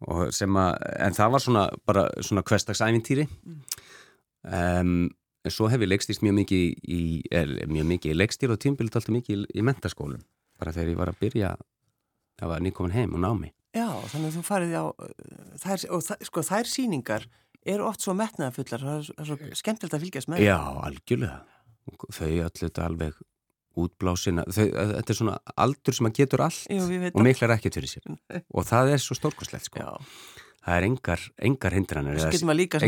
Og 0.07 0.33
sem 0.37 0.59
að 0.61 0.75
en 1.07 1.17
það 1.17 1.31
var 1.33 1.45
svona 1.45 1.69
bara 1.89 2.09
svona 2.21 2.45
kvestagsævintýri 2.47 3.25
mm. 3.25 3.61
um, 4.53 4.99
en 5.47 5.55
svo 5.55 5.71
hef 5.73 5.81
ég 5.81 5.89
leikstýrst 5.89 6.25
mjög 6.27 6.37
mikið 6.43 6.91
í, 6.93 7.01
er, 7.33 7.55
mjög 7.71 7.89
mikið 7.95 8.13
í 8.13 8.19
leikstýr 8.19 8.53
og 8.53 8.61
tímbild 8.61 8.93
alltaf 8.93 9.15
mikið 9.15 9.47
í, 9.47 9.47
í 9.57 9.65
mentaskólum 9.65 10.21
bara 10.61 10.75
þegar 10.77 10.93
ég 10.93 11.01
var 11.01 11.13
að 11.13 11.21
byrja 11.23 11.55
að 11.57 12.51
var 12.53 12.65
nýkomin 12.65 12.93
heim 12.93 13.17
og 13.17 13.23
námi. 13.25 13.53
Já, 13.77 13.89
þannig 14.13 14.29
að 14.29 14.37
þú 14.37 14.43
farið 14.45 14.75
á 14.77 14.85
þær, 15.61 15.85
og 15.93 16.05
það, 16.05 16.25
sko 16.29 16.45
þær 16.49 16.71
síningar 16.71 17.27
eru 17.67 17.87
oft 17.89 18.05
svo 18.05 18.15
metnaðafullar, 18.17 18.85
það 18.85 19.11
er 19.17 19.29
svo 19.29 19.37
skemmtilegt 19.59 19.97
að 19.97 20.05
fylgjast 20.05 20.31
með. 20.33 20.45
Já, 20.45 20.59
algjörlega. 20.87 21.39
Þau 21.87 22.29
öllu 22.29 22.51
þetta 22.61 22.87
alveg 22.87 23.19
útblásina 23.77 24.47
þau, 24.49 24.65
þetta 24.67 25.13
er 25.13 25.21
svona 25.21 25.37
aldur 25.67 25.97
sem 25.97 26.09
að 26.09 26.17
getur 26.21 26.47
allt 26.47 26.65
Jú, 26.73 26.89
og 27.13 27.23
miklar 27.27 27.57
ekkert 27.57 27.79
fyrir 27.81 27.93
sér. 27.93 28.09
Og 28.57 28.67
það 28.67 28.97
er 28.97 29.05
svo 29.05 29.17
stórkoslegt 29.19 29.69
sko. 29.69 29.85
það 30.67 30.77
er 30.79 30.89
engar, 30.89 31.25
engar 31.51 31.77
hindranir 31.77 32.23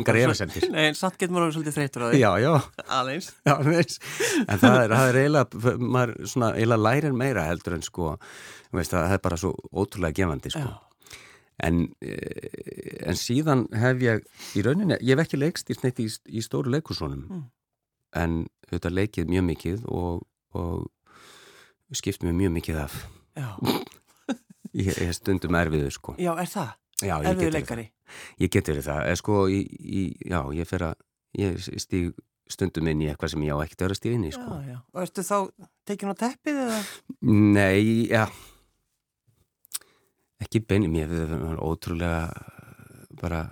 engar 0.01 0.21
efasendir 0.25 0.69
Nei, 0.75 0.91
samt 0.99 1.19
getur 1.21 1.37
maður 1.37 1.59
svolítið 1.59 1.79
þreytur 1.79 2.05
á 2.05 2.09
því. 2.09 2.23
Já, 2.23 2.31
já, 2.43 2.53
já, 3.49 3.55
En 4.49 4.63
það 4.65 4.81
er, 4.83 4.97
er 4.99 5.21
eiginlega 5.23 5.79
maður 5.79 6.15
svona 6.27 6.53
eiginlega 6.57 6.85
lærir 6.89 7.19
meira 7.25 7.49
heldur 7.49 7.79
en 7.79 7.87
sko 7.87 8.17
veist, 8.75 8.93
það 8.93 9.17
er 9.17 9.25
bara 9.25 9.41
svo 9.41 9.55
ótrúlega 9.73 10.23
gefandi 10.23 10.53
sko. 10.53 10.69
En, 11.59 11.89
eh, 12.07 13.01
en 13.11 13.19
síðan 13.19 13.65
hef 13.75 14.03
ég 14.05 14.21
í 14.55 14.63
rauninni, 14.63 14.99
ég 15.03 15.17
hef 15.17 15.25
ekki 15.25 15.41
leikst 15.41 15.73
í, 15.73 16.07
í, 16.07 16.43
stóru 16.45 16.71
leikusónum 16.71 17.25
mm. 17.27 17.41
en 18.21 18.37
þetta 18.71 18.93
leikið 18.95 19.33
mjög 19.33 19.47
mikið 19.49 19.89
og, 19.91 20.23
og 20.57 21.97
skipt 21.97 22.25
mér 22.25 22.37
mjög 22.39 22.55
mikið 22.59 22.81
af 22.85 22.97
ég, 24.79 24.93
ég 24.93 25.13
stundum 25.17 25.59
erfiðu 25.59 25.93
sko 25.95 26.17
Já, 26.21 26.33
er 26.37 26.51
það? 26.51 26.73
Já, 27.05 27.15
erfiðu 27.23 27.55
leikari? 27.55 27.87
Ég 28.41 28.51
getur 28.53 28.81
það, 28.83 29.05
eða 29.11 29.21
sko 29.21 29.43
í, 29.53 29.61
í, 29.79 30.03
já, 30.27 30.41
ég 30.57 30.69
fer 30.69 30.89
að 30.89 30.95
ég 31.39 31.59
stíg 31.61 32.13
stundum 32.49 32.89
inn 32.89 33.03
í 33.05 33.11
eitthvað 33.11 33.35
sem 33.35 33.43
ég 33.45 33.53
á 33.53 33.61
ekkert 33.61 33.83
að 33.83 33.91
vera 33.91 33.97
stíð 33.99 34.15
inn 34.17 34.25
í 34.25 34.31
sko. 34.33 34.47
Já, 34.65 34.71
já, 34.73 34.79
og 34.95 35.03
ertu 35.05 35.25
þá 35.29 35.37
tekinn 35.87 36.15
á 36.17 36.21
teppið 36.25 36.61
eða? 36.65 36.79
Nei, 37.29 38.09
já 38.09 38.25
ekki 40.43 40.63
beinum 40.65 40.97
ég 40.99 41.13
erum 41.25 41.59
ótrúlega 41.61 42.29
bara 43.19 43.43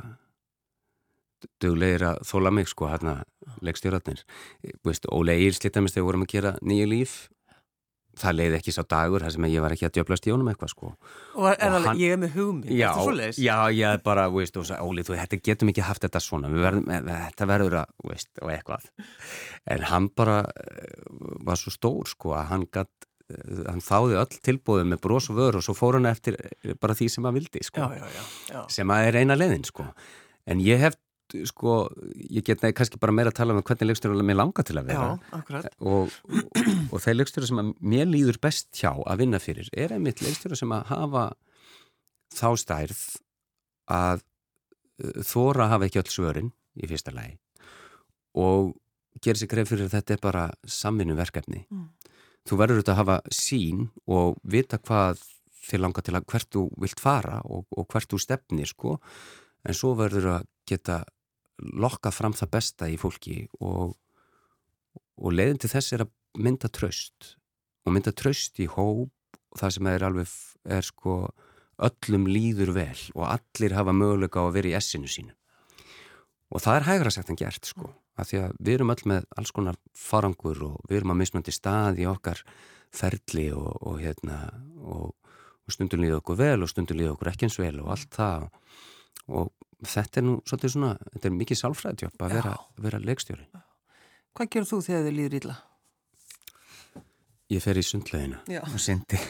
döglegir 1.63 2.05
að 2.11 2.21
þóla 2.29 2.53
mig 2.55 2.69
sko 2.73 2.91
hérna 2.91 3.21
leikstjóratnir 3.65 4.25
Óli 5.13 5.39
Eirs 5.39 5.63
lítið 5.63 5.89
þegar 5.93 6.11
vorum 6.11 6.27
að 6.27 6.35
gera 6.35 6.53
nýju 6.63 6.91
líf 6.91 7.17
það 8.17 8.37
leiði 8.39 8.57
ekki 8.57 8.73
sá 8.73 8.81
dagur 8.89 9.21
þar 9.21 9.35
sem 9.35 9.47
ég 9.53 9.61
var 9.61 9.75
ekki 9.75 9.85
að 9.91 9.99
djöblast 9.99 10.25
í 10.25 10.33
honum 10.33 10.47
eitthvað 10.49 10.71
sko. 10.73 10.93
Og, 11.37 11.49
er 11.53 11.75
og 11.77 11.85
hann, 11.85 11.99
ég 12.01 12.15
er 12.15 12.21
með 12.23 12.31
hugmynd 12.39 12.71
já, 12.73 12.89
já, 13.37 13.57
ég 13.77 14.01
bara, 14.07 14.25
veist, 14.33 14.57
og, 14.57 14.71
Óli 14.81 15.05
þú 15.05 15.19
þetta 15.19 15.39
getum 15.45 15.69
ekki 15.69 15.85
haft 15.85 16.07
þetta 16.07 16.23
svona 16.25 16.49
verðum, 16.49 16.89
eh, 16.97 17.11
þetta 17.27 17.49
verður 17.51 17.77
að, 17.83 17.93
veist, 18.09 18.31
og 18.41 18.55
eitthvað. 18.55 18.89
En 19.69 19.85
hann 19.91 20.09
bara 20.17 20.39
eh, 20.49 20.97
var 21.45 21.61
svo 21.61 21.75
stór 21.77 22.09
sko 22.09 22.33
að 22.39 22.49
hann 22.55 22.65
gætt 22.73 23.07
Eh, 23.27 23.63
hann 23.67 23.83
þáði 23.83 24.21
öll 24.21 24.39
tilbúið 24.47 24.85
með 24.93 25.01
brós 25.03 25.27
og 25.33 25.39
vör 25.41 25.59
og 25.59 25.65
svo 25.67 25.75
fór 25.75 25.99
hann 25.99 26.07
eftir 26.07 26.37
bara 26.79 26.95
því 26.95 27.09
sem 27.11 27.27
hann 27.27 27.35
vildi 27.35 27.63
sko. 27.67 27.83
já, 27.83 28.05
já, 28.07 28.27
já, 28.53 28.61
sem 28.71 28.93
að 28.95 29.07
er 29.09 29.19
eina 29.19 29.35
leðin 29.35 29.67
sko. 29.67 29.87
en 30.47 30.63
ég 30.63 30.79
hef 30.79 30.95
sko, 31.49 31.77
ég 32.31 32.45
get 32.47 32.63
neði 32.63 32.77
kannski 32.79 33.01
bara 33.03 33.15
meira 33.15 33.33
að 33.33 33.39
tala 33.41 33.57
um 33.57 33.65
hvernig 33.67 33.91
leikstjóru 33.91 34.27
mér 34.27 34.39
langar 34.39 34.67
til 34.67 34.79
að 34.79 34.91
vera. 34.93 35.09
og, 35.81 35.81
og, 35.81 36.15
og 36.93 37.03
þeir 37.03 37.19
leikstjóru 37.19 37.51
sem 37.51 37.73
mér 37.81 38.09
líður 38.11 38.41
best 38.43 38.71
hjá 38.79 38.93
að 38.95 39.25
vinna 39.25 39.43
fyrir 39.43 39.71
er 39.73 39.97
einmitt 39.97 40.23
leikstjóru 40.25 40.59
sem 40.59 40.75
að 40.77 40.87
hafa 40.93 41.27
þá 42.37 42.49
stærð 42.63 43.03
að 43.97 44.23
uh, 44.23 45.21
þóra 45.27 45.71
hafa 45.73 45.89
ekki 45.89 46.03
öll 46.03 46.13
svörin 46.13 46.55
í 46.77 46.89
fyrsta 46.91 47.15
lagi 47.15 47.39
og 48.37 48.75
gera 49.25 49.41
sig 49.41 49.49
greið 49.49 49.71
fyrir 49.73 49.89
að 49.89 49.95
þetta 49.97 50.17
er 50.17 50.25
bara 50.25 50.49
samvinnu 50.69 51.17
verkefni 51.17 51.65
mm. 51.65 51.87
Þú 52.47 52.59
verður 52.61 52.79
auðvitað 52.79 52.95
að 52.95 53.01
hafa 53.01 53.35
sín 53.35 53.89
og 54.07 54.37
vita 54.47 54.79
hvað 54.79 55.23
þið 55.67 55.83
langar 55.83 56.05
til 56.07 56.15
að 56.15 56.27
hvert 56.31 56.51
þú 56.55 56.63
vilt 56.83 57.03
fara 57.03 57.41
og, 57.43 57.65
og 57.75 57.87
hvert 57.91 58.13
þú 58.13 58.21
stefnir 58.23 58.71
sko. 58.71 58.97
En 59.67 59.75
svo 59.75 59.95
verður 59.99 60.29
að 60.37 60.47
geta 60.71 61.01
lokka 61.59 62.13
fram 62.13 62.37
það 62.37 62.53
besta 62.53 62.89
í 62.93 62.99
fólki 63.01 63.47
og, 63.61 63.97
og 65.17 65.33
leiðin 65.33 65.61
til 65.63 65.73
þess 65.73 65.97
er 65.97 66.07
að 66.07 66.13
mynda 66.37 66.69
tröst 66.69 67.35
og 67.87 67.95
mynda 67.97 68.13
tröst 68.13 68.61
í 68.61 68.69
hóp 68.69 69.13
og 69.53 69.61
það 69.61 69.77
sem 69.77 69.91
er 69.93 70.07
alveg 70.07 70.33
er 70.77 70.85
sko 70.85 71.17
öllum 71.87 72.27
líður 72.29 72.73
vel 72.77 73.01
og 73.15 73.27
allir 73.29 73.77
hafa 73.77 73.95
möguleika 73.97 74.41
á 74.43 74.49
að 74.49 74.57
vera 74.57 74.73
í 74.73 74.77
essinu 74.79 75.11
sínu. 75.11 75.35
Og 76.53 76.63
það 76.63 76.79
er 76.79 76.87
hægra 76.89 77.13
sagt 77.13 77.33
en 77.33 77.39
gert 77.39 77.69
sko 77.69 77.91
að 78.17 78.31
því 78.31 78.41
að 78.45 78.57
við 78.59 78.79
erum 78.79 78.93
öll 78.95 79.05
með 79.13 79.29
alls 79.37 79.53
konar 79.53 79.79
farangur 79.97 80.63
og 80.71 80.77
við 80.89 81.01
erum 81.01 81.13
að 81.13 81.21
mismöndi 81.21 81.53
stað 81.53 82.01
í 82.01 82.09
okkar 82.09 82.43
ferli 82.97 83.51
og, 83.53 83.73
og, 83.83 83.99
hérna, 84.01 84.39
og, 84.81 85.13
og 85.67 85.75
stundum 85.75 86.01
líða 86.05 86.23
okkur 86.23 86.39
vel 86.41 86.65
og 86.65 86.73
stundum 86.73 87.01
líða 87.01 87.13
okkur 87.17 87.33
ekki 87.33 87.49
eins 87.49 87.59
vel 87.61 87.77
og 87.83 87.93
allt 87.93 88.17
það. 88.17 88.49
Og 89.27 89.53
þetta 89.85 90.21
er 90.21 90.27
nú 90.27 90.37
svolítið 90.47 90.73
svona, 90.73 90.93
þetta 91.13 91.29
er 91.29 91.35
mikið 91.37 91.61
sálfræðitjóp 91.61 92.23
að 92.25 92.37
vera, 92.39 92.55
vera 92.87 93.01
leikstjóri. 93.03 93.49
Hvað 94.37 94.53
gerur 94.55 94.71
þú 94.71 94.79
þegar 94.87 95.05
þið 95.07 95.17
líður 95.19 95.37
ílla? 95.41 95.57
Ég 97.53 97.63
fer 97.63 97.79
í 97.79 97.85
sundleginu 97.87 98.41
og 98.63 98.81
syndi. 98.83 99.21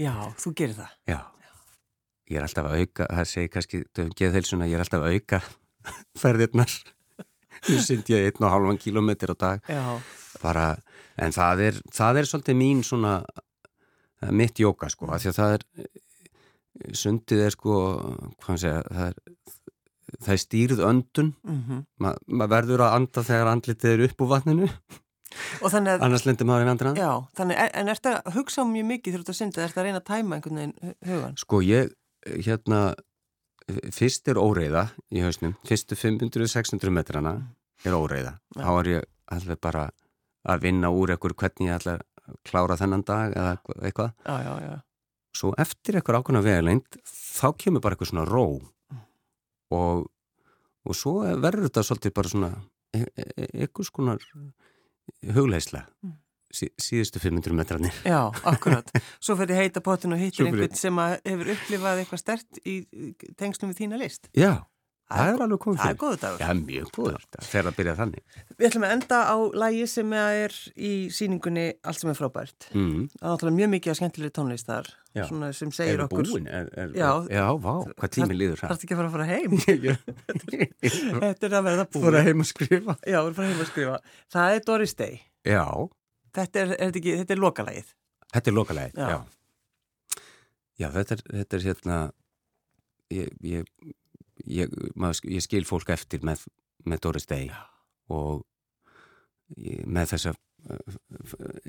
Já, 0.00 0.12
þú 0.42 0.54
gerir 0.58 0.76
það? 0.80 0.96
Já, 1.08 1.20
ég 2.30 2.40
er 2.40 2.46
alltaf 2.48 2.66
að 2.68 2.82
auka, 2.82 3.06
það 3.06 3.30
segir 3.30 3.52
kannski, 3.54 3.84
geð 4.18 4.36
þeilsuna, 4.38 4.68
ég 4.68 4.78
er 4.78 4.84
alltaf 4.84 5.06
að 5.06 5.16
auka 5.18 5.40
ferðirnar 6.22 6.74
Nú 7.64 7.78
synd 7.80 8.10
ég 8.12 8.26
einn 8.28 8.44
og 8.44 8.52
halvan 8.52 8.78
kílometr 8.80 9.32
á 9.32 9.36
dag 9.40 9.68
bara, 10.42 10.74
en 11.16 11.32
það 11.32 11.62
er, 11.68 11.78
það 11.94 12.20
er 12.20 12.28
svolítið 12.28 12.58
mín 12.58 12.82
svona 12.84 13.14
mitt 14.34 14.58
jóka 14.60 14.90
sko, 14.92 15.08
af 15.12 15.22
því 15.22 15.30
að 15.30 15.38
það 15.38 15.54
er 15.56 15.64
sundið 16.96 17.46
er 17.46 17.54
sko 17.54 17.78
segja, 18.56 18.82
það 18.90 19.06
er 19.12 19.18
það 20.20 20.34
er 20.34 20.42
stýrð 20.42 20.82
öndun. 20.84 21.32
Mm 21.42 21.62
-hmm. 21.62 21.80
Ma, 21.98 22.12
maður 22.26 22.52
verður 22.56 22.84
að 22.84 22.94
anda 22.98 23.22
þegar 23.22 23.50
andlitið 23.52 23.90
er 23.90 24.04
upp 24.08 24.20
úr 24.20 24.30
vatninu. 24.34 24.68
Að, 25.64 25.88
annars 25.98 26.24
lendir 26.26 26.46
maður 26.46 26.68
í 26.68 26.70
andran 26.70 26.94
Já, 26.94 27.10
þannig, 27.34 27.58
en 27.58 27.88
er 27.88 27.98
þetta 27.98 28.22
að 28.22 28.36
hugsa 28.36 28.64
mjög 28.68 28.84
mikið 28.86 29.12
þegar 29.12 29.18
þú 29.18 29.24
ert 29.24 29.32
að 29.32 29.38
synda, 29.38 29.62
er 29.62 29.72
þetta 29.72 29.80
að 29.80 29.86
reyna 29.88 29.98
að 29.98 30.06
tæma 30.10 30.36
einhvern 30.36 30.60
veginn 30.60 30.94
hugan? 31.08 31.36
Sko 31.40 31.60
ég, 31.66 31.90
hérna 32.46 32.80
fyrst 33.96 34.30
er 34.30 34.38
óreiða 34.38 34.84
í 35.10 35.24
hausnum, 35.24 35.56
fyrstu 35.66 35.98
500-600 35.98 36.94
metrana 36.94 37.34
er 37.82 37.96
óreiða. 37.98 38.36
Þá 38.54 38.70
er 38.78 38.90
ég 38.92 39.08
alveg 39.34 39.60
bara 39.60 39.88
að 40.44 40.66
vinna 40.68 40.92
úr 40.94 41.16
ekkur 41.16 41.34
hvernig 41.34 41.70
ég 41.70 41.80
ætla 41.80 41.98
að 41.98 42.38
klára 42.46 42.78
þennan 42.78 43.04
dag 43.04 43.34
eða 43.34 43.56
eitthvað. 43.82 44.14
Já, 44.22 44.34
já, 44.38 44.54
já. 44.68 44.74
Svo 45.34 45.52
eftir 45.60 45.98
ekkur 46.00 46.20
ákveðna 46.20 46.44
vegleind 46.44 46.98
þá 47.04 47.48
kemur 47.58 47.84
bara 47.84 47.96
eitthvað 47.96 48.12
svona 48.12 48.26
ró 48.28 48.46
mm. 48.60 49.00
og, 49.76 50.04
og 50.84 50.98
svo 50.98 51.16
verður 51.24 51.68
þetta 51.68 51.86
svolítið 51.88 52.16
bara 52.18 52.34
svona 52.34 52.52
eitthvað 52.94 53.90
svona 53.90 54.18
hugleislega 55.34 55.88
mm 56.04 56.20
síðustu 56.54 57.18
500 57.22 57.56
metrarnir. 57.56 57.96
Já, 58.06 58.30
akkurat. 58.46 58.90
Svo 59.22 59.36
fyrir 59.38 59.58
heita 59.58 59.82
pottin 59.84 60.14
og 60.14 60.20
hittir 60.22 60.48
einhvern 60.48 60.76
sem 60.78 61.00
hefur 61.00 61.50
upplifað 61.54 62.02
eitthvað 62.02 62.22
stert 62.22 62.60
í 62.62 62.76
tengstum 63.40 63.72
við 63.72 63.84
þína 63.84 64.00
list. 64.00 64.28
Já, 64.38 64.62
það 65.10 65.30
er 65.30 65.44
alveg 65.44 65.60
komið 65.62 65.78
fyrir. 65.80 65.84
Það 65.84 65.94
er 65.94 66.00
góðu 66.02 66.18
dagur. 66.22 66.42
Já, 66.44 66.48
mjög 66.60 66.90
góður 66.96 67.24
dagur. 67.28 67.48
Þegar 67.50 67.66
það 67.68 67.78
byrjað 67.78 67.98
þannig. 68.00 68.38
Við 68.54 68.68
ætlum 68.68 68.86
að 68.86 68.94
enda 68.94 69.18
á 69.24 69.36
lægi 69.64 69.86
sem 69.92 70.14
er 70.18 70.54
í 70.74 70.92
síningunni 71.14 71.64
Allt 71.84 72.00
sem 72.00 72.12
er 72.12 72.18
frábært. 72.18 72.68
Mm. 72.72 73.02
Það 73.12 73.26
er 73.26 73.34
náttúrulega 73.34 73.58
mjög 73.58 73.72
mikið 73.74 73.92
að 73.92 73.98
skemmtilega 74.00 74.36
tónlistar 74.38 74.90
svona 75.14 75.50
sem 75.54 75.74
segir 75.74 75.98
er 75.98 76.04
okkur. 76.06 76.30
Búin? 76.30 76.48
Er, 76.48 76.70
er, 76.80 76.94
já, 76.98 77.10
já, 77.30 77.44
vá, 77.62 77.74
hvað 77.92 78.14
tími 78.16 78.38
líður 78.38 78.62
það? 78.62 78.72
Það 78.72 78.76
er 78.76 78.86
ekki 78.86 78.96
að 78.96 79.02
fara 79.02 79.10
að 79.10 79.14
fara 79.14 79.28
heim. 79.30 79.52
Þetta 81.24 81.48
er 81.50 81.58
að 81.58 81.68
verða 81.68 81.86
búin. 81.90 82.06
Fara 82.08 82.24
heim 82.26 82.44
að 82.44 82.50
skrifa. 82.50 82.96
Já, 83.04 83.18
fara 83.36 83.50
heim 83.50 83.62
að 83.62 83.70
skrifa. 83.70 84.00
Það 84.34 84.56
er 84.56 84.64
Doris 84.70 84.96
Day. 84.98 85.20
Já. 85.44 85.64
Þetta 86.34 86.64
er, 86.64 86.74
er, 86.78 86.96
ekki, 86.98 87.14
þetta 87.20 87.36
er 87.36 87.42
lokalægið. 87.44 87.92
Þetta 88.34 88.50
er 88.50 88.56
lokalægið, 88.56 88.96
já. 88.98 89.10
Já, 89.12 90.22
já 90.82 90.88
þetta, 90.96 91.18
er, 91.18 91.24
þetta 91.38 91.58
er 91.58 91.66
hérna, 91.68 91.98
ég, 93.14 93.36
ég, 93.46 93.68
ég, 94.50 94.72
maður, 94.94 95.30
ég 95.32 95.44
skil 95.44 95.64
fólk 95.68 95.92
eftir 95.94 96.24
með, 96.26 96.44
með 96.84 97.04
Doris 97.06 97.28
Day 97.30 97.50
og 98.12 98.44
með 99.86 100.14
þessa 100.14 100.34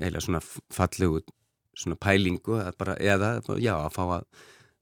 eða 0.00 0.22
svona 0.24 0.40
fallegu 0.72 1.20
svona 1.76 1.98
pælingu 2.00 2.60
bara, 2.78 2.96
eða 2.96 3.36
já, 3.60 3.74
að 3.76 3.92
fá 3.92 4.02
að, 4.06 4.28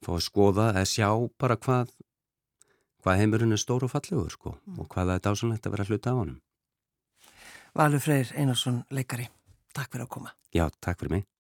fá 0.05 0.13
að 0.15 0.27
skoða 0.29 0.69
eða 0.77 0.91
sjá 0.91 1.09
bara 1.41 1.59
hvað 1.59 1.91
hvað 3.05 3.21
heimurinn 3.21 3.53
er 3.53 3.61
stór 3.61 3.85
og 3.85 3.93
fallegur 3.93 4.33
sko 4.33 4.55
mm. 4.55 4.81
og 4.81 4.89
hvað 4.89 5.11
það 5.11 5.19
er 5.19 5.25
dásanlegt 5.29 5.69
að 5.69 5.77
vera 5.77 5.89
hluta 5.91 6.15
á 6.15 6.19
honum. 6.23 6.41
Valur 7.75 8.01
Freyr 8.01 8.33
Einarsson, 8.39 8.85
leikari. 8.95 9.29
Takk 9.75 9.91
fyrir 9.93 10.07
að 10.07 10.13
koma. 10.17 10.35
Já, 10.55 10.69
takk 10.81 11.03
fyrir 11.03 11.19
mig. 11.19 11.31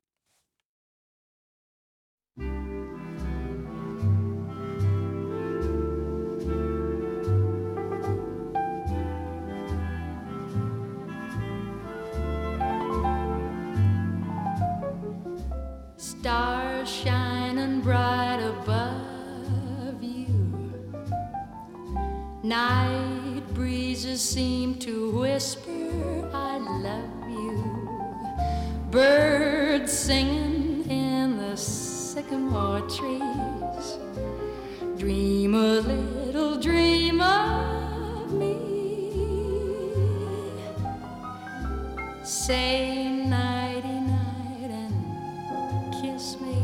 Night 22.54 23.42
breezes 23.52 24.22
seem 24.22 24.76
to 24.78 25.10
whisper 25.10 26.30
I 26.32 26.58
love 26.88 27.28
you. 27.28 27.56
birds 28.92 29.92
singing 29.92 30.88
in 30.88 31.36
the 31.36 31.56
sycamore 31.56 32.82
trees. 32.82 33.98
Dream 34.96 35.56
a 35.56 35.80
little 35.80 36.56
dream 36.60 37.20
of 37.20 38.32
me. 38.32 38.56
Say 42.22 43.08
nighty 43.36 43.98
night 44.14 44.70
and 44.82 45.92
kiss 46.00 46.36
me. 46.40 46.62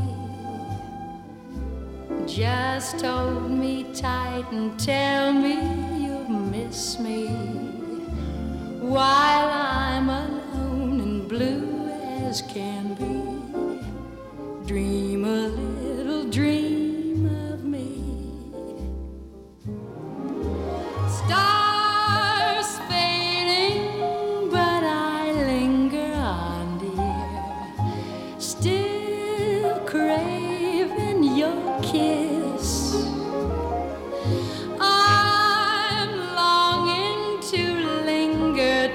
Just 2.29 3.01
hold 3.05 3.51
me 3.51 3.93
tight 3.93 4.47
and 4.53 4.79
tell 4.79 5.10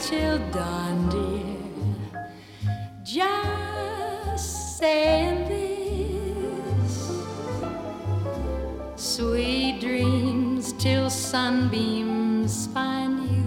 till 0.05 0.37
dawn, 0.51 1.09
dear. 1.09 1.55
Just 3.03 4.77
saying 4.77 5.47
this. 5.49 7.11
Sweet 8.95 9.79
dreams 9.81 10.73
till 10.73 11.09
sunbeams 11.09 12.67
find 12.67 13.27
you. 13.31 13.45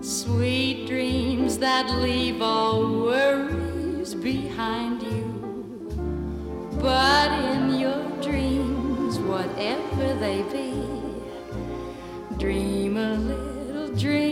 Sweet 0.00 0.86
dreams 0.86 1.58
that 1.58 1.90
leave 2.00 2.40
all 2.40 2.88
worries 3.06 4.14
behind 4.14 5.02
you. 5.02 5.26
But 6.80 7.32
in 7.50 7.80
your 7.80 8.04
dreams, 8.22 9.18
whatever 9.18 10.14
they 10.20 10.42
be, 10.52 10.72
dream 12.38 12.96
a 12.96 13.14
little 13.14 13.88
dream 13.96 14.31